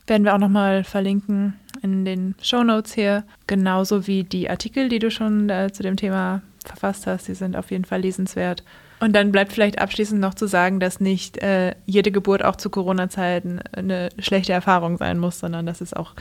Werden 0.07 0.23
wir 0.23 0.37
auch 0.37 0.39
nochmal 0.39 0.85
verlinken 0.85 1.55
in 1.83 2.05
den 2.05 2.35
Show 2.43 2.63
Notes 2.63 2.95
hier, 2.95 3.25
genauso 3.47 4.07
wie 4.07 4.25
die 4.25 4.49
Artikel, 4.49 4.89
die 4.89 4.99
du 4.99 5.11
schon 5.11 5.51
äh, 5.51 5.71
zu 5.73 5.83
dem 5.83 5.97
Thema 5.97 6.43
verfasst 6.65 7.07
hast. 7.07 7.29
Die 7.29 7.35
sind 7.35 7.57
auf 7.57 7.71
jeden 7.71 7.85
Fall 7.85 8.01
lesenswert. 8.01 8.63
Und 8.99 9.13
dann 9.13 9.31
bleibt 9.31 9.53
vielleicht 9.53 9.79
abschließend 9.79 10.21
noch 10.21 10.35
zu 10.35 10.47
sagen, 10.47 10.81
dass 10.81 11.01
nicht 11.01 11.39
äh, 11.39 11.75
jede 11.85 12.11
Geburt 12.11 12.45
auch 12.45 12.57
zu 12.57 12.71
Corona-Zeiten 12.71 13.61
eine 13.73 14.09
schlechte 14.19 14.53
Erfahrung 14.53 14.97
sein 14.97 15.19
muss, 15.19 15.39
sondern 15.39 15.67
dass 15.67 15.81
es 15.81 15.93
auch 15.93 16.15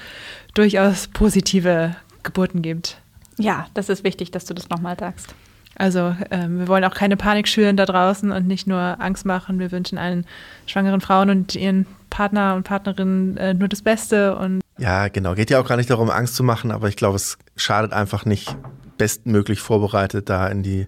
durchaus 0.54 1.08
positive 1.08 1.96
Geburten 2.24 2.62
gibt. 2.62 2.98
Ja, 3.38 3.68
das 3.74 3.90
ist 3.90 4.04
wichtig, 4.04 4.32
dass 4.32 4.46
du 4.46 4.54
das 4.54 4.70
nochmal 4.70 4.98
sagst. 5.00 5.34
Also 5.78 6.16
ähm, 6.32 6.60
wir 6.60 6.68
wollen 6.68 6.86
auch 6.86 6.94
keine 6.94 7.18
Panik 7.18 7.48
schüren 7.48 7.76
da 7.76 7.86
draußen 7.86 8.32
und 8.32 8.48
nicht 8.48 8.66
nur 8.66 8.80
Angst 8.80 9.26
machen. 9.26 9.60
Wir 9.60 9.72
wünschen 9.72 9.98
allen 9.98 10.26
schwangeren 10.68 11.02
Frauen 11.02 11.30
und 11.30 11.56
ihren 11.56 11.86
Partner 12.10 12.56
und 12.56 12.64
Partnerinnen 12.64 13.38
äh, 13.38 13.54
nur 13.54 13.68
das 13.68 13.82
Beste. 13.82 14.38
Und 14.38 14.62
ja, 14.78 15.08
genau. 15.08 15.36
Geht 15.36 15.50
ja 15.50 15.60
auch 15.60 15.68
gar 15.68 15.78
nicht 15.78 15.90
darum, 15.90 16.10
Angst 16.10 16.36
zu 16.36 16.44
machen, 16.44 16.72
aber 16.72 16.88
ich 16.90 16.96
glaube, 16.96 17.16
es 17.16 17.38
schadet 17.56 17.94
einfach 17.94 18.26
nicht, 18.26 18.56
bestmöglich 18.98 19.60
vorbereitet 19.60 20.30
da 20.30 20.48
in 20.48 20.64
die 20.64 20.88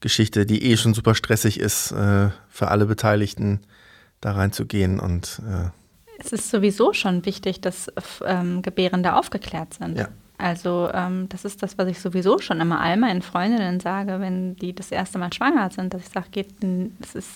Geschichte, 0.00 0.46
die 0.46 0.64
eh 0.64 0.76
schon 0.76 0.94
super 0.94 1.14
stressig 1.14 1.60
ist, 1.60 1.92
äh, 1.92 2.30
für 2.48 2.68
alle 2.68 2.86
Beteiligten 2.86 3.60
da 4.20 4.32
reinzugehen 4.32 5.00
und 5.00 5.40
äh 5.48 5.70
es 6.24 6.32
ist 6.32 6.50
sowieso 6.50 6.92
schon 6.92 7.26
wichtig, 7.26 7.60
dass 7.60 7.90
ähm, 8.24 8.62
Gebärende 8.62 9.16
aufgeklärt 9.16 9.74
sind. 9.74 9.98
Ja. 9.98 10.08
Also 10.38 10.88
ähm, 10.92 11.28
das 11.28 11.44
ist 11.44 11.62
das, 11.62 11.78
was 11.78 11.88
ich 11.88 12.00
sowieso 12.00 12.38
schon 12.38 12.60
immer 12.60 12.80
all 12.80 12.96
meinen 12.96 13.22
Freundinnen 13.22 13.80
sage, 13.80 14.20
wenn 14.20 14.56
die 14.56 14.74
das 14.74 14.90
erste 14.92 15.18
Mal 15.18 15.32
schwanger 15.32 15.70
sind, 15.70 15.94
dass 15.94 16.02
ich 16.02 16.08
sage, 16.08 16.28
geht, 16.30 16.48
es 17.00 17.14
ist, 17.14 17.28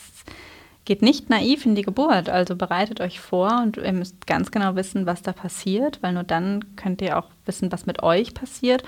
geht 0.86 1.02
nicht 1.02 1.28
naiv 1.28 1.66
in 1.66 1.74
die 1.74 1.82
Geburt. 1.82 2.30
Also 2.30 2.56
bereitet 2.56 3.02
euch 3.02 3.20
vor 3.20 3.60
und 3.62 3.76
ihr 3.76 3.92
müsst 3.92 4.26
ganz 4.26 4.50
genau 4.50 4.74
wissen, 4.76 5.04
was 5.04 5.20
da 5.20 5.32
passiert, 5.32 5.98
weil 6.00 6.14
nur 6.14 6.24
dann 6.24 6.64
könnt 6.76 7.02
ihr 7.02 7.18
auch 7.18 7.26
wissen, 7.44 7.70
was 7.70 7.84
mit 7.84 8.02
euch 8.02 8.32
passiert. 8.32 8.82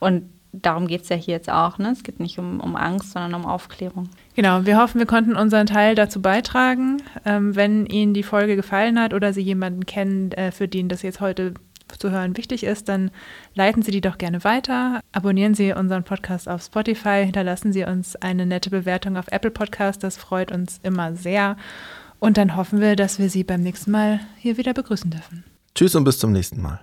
Und 0.00 0.28
darum 0.52 0.86
geht 0.86 1.02
es 1.02 1.08
ja 1.08 1.16
hier 1.16 1.34
jetzt 1.34 1.50
auch. 1.50 1.78
Ne? 1.78 1.90
Es 1.90 2.02
geht 2.02 2.20
nicht 2.20 2.38
um, 2.38 2.60
um 2.60 2.76
Angst, 2.76 3.12
sondern 3.12 3.34
um 3.34 3.46
Aufklärung. 3.46 4.08
Genau, 4.34 4.66
wir 4.66 4.78
hoffen, 4.78 4.98
wir 4.98 5.06
konnten 5.06 5.36
unseren 5.36 5.66
Teil 5.66 5.94
dazu 5.94 6.20
beitragen. 6.20 7.02
Ähm, 7.24 7.56
wenn 7.56 7.86
Ihnen 7.86 8.14
die 8.14 8.22
Folge 8.22 8.56
gefallen 8.56 9.00
hat 9.00 9.14
oder 9.14 9.32
Sie 9.32 9.42
jemanden 9.42 9.86
kennen, 9.86 10.32
äh, 10.32 10.52
für 10.52 10.68
den 10.68 10.88
das 10.88 11.02
jetzt 11.02 11.20
heute 11.20 11.54
zu 11.96 12.10
hören 12.10 12.36
wichtig 12.36 12.64
ist, 12.64 12.88
dann 12.88 13.10
leiten 13.54 13.82
Sie 13.82 13.90
die 13.90 14.00
doch 14.00 14.18
gerne 14.18 14.44
weiter. 14.44 15.00
Abonnieren 15.12 15.54
Sie 15.54 15.72
unseren 15.72 16.04
Podcast 16.04 16.48
auf 16.48 16.62
Spotify, 16.62 17.22
hinterlassen 17.24 17.72
Sie 17.72 17.84
uns 17.84 18.16
eine 18.16 18.46
nette 18.46 18.70
Bewertung 18.70 19.16
auf 19.16 19.26
Apple 19.28 19.50
Podcast, 19.50 20.02
das 20.02 20.16
freut 20.16 20.52
uns 20.52 20.80
immer 20.82 21.14
sehr. 21.14 21.56
Und 22.18 22.36
dann 22.36 22.56
hoffen 22.56 22.80
wir, 22.80 22.96
dass 22.96 23.18
wir 23.18 23.28
Sie 23.28 23.44
beim 23.44 23.62
nächsten 23.62 23.90
Mal 23.90 24.20
hier 24.38 24.56
wieder 24.56 24.72
begrüßen 24.72 25.10
dürfen. 25.10 25.44
Tschüss 25.74 25.94
und 25.94 26.04
bis 26.04 26.18
zum 26.18 26.32
nächsten 26.32 26.62
Mal. 26.62 26.80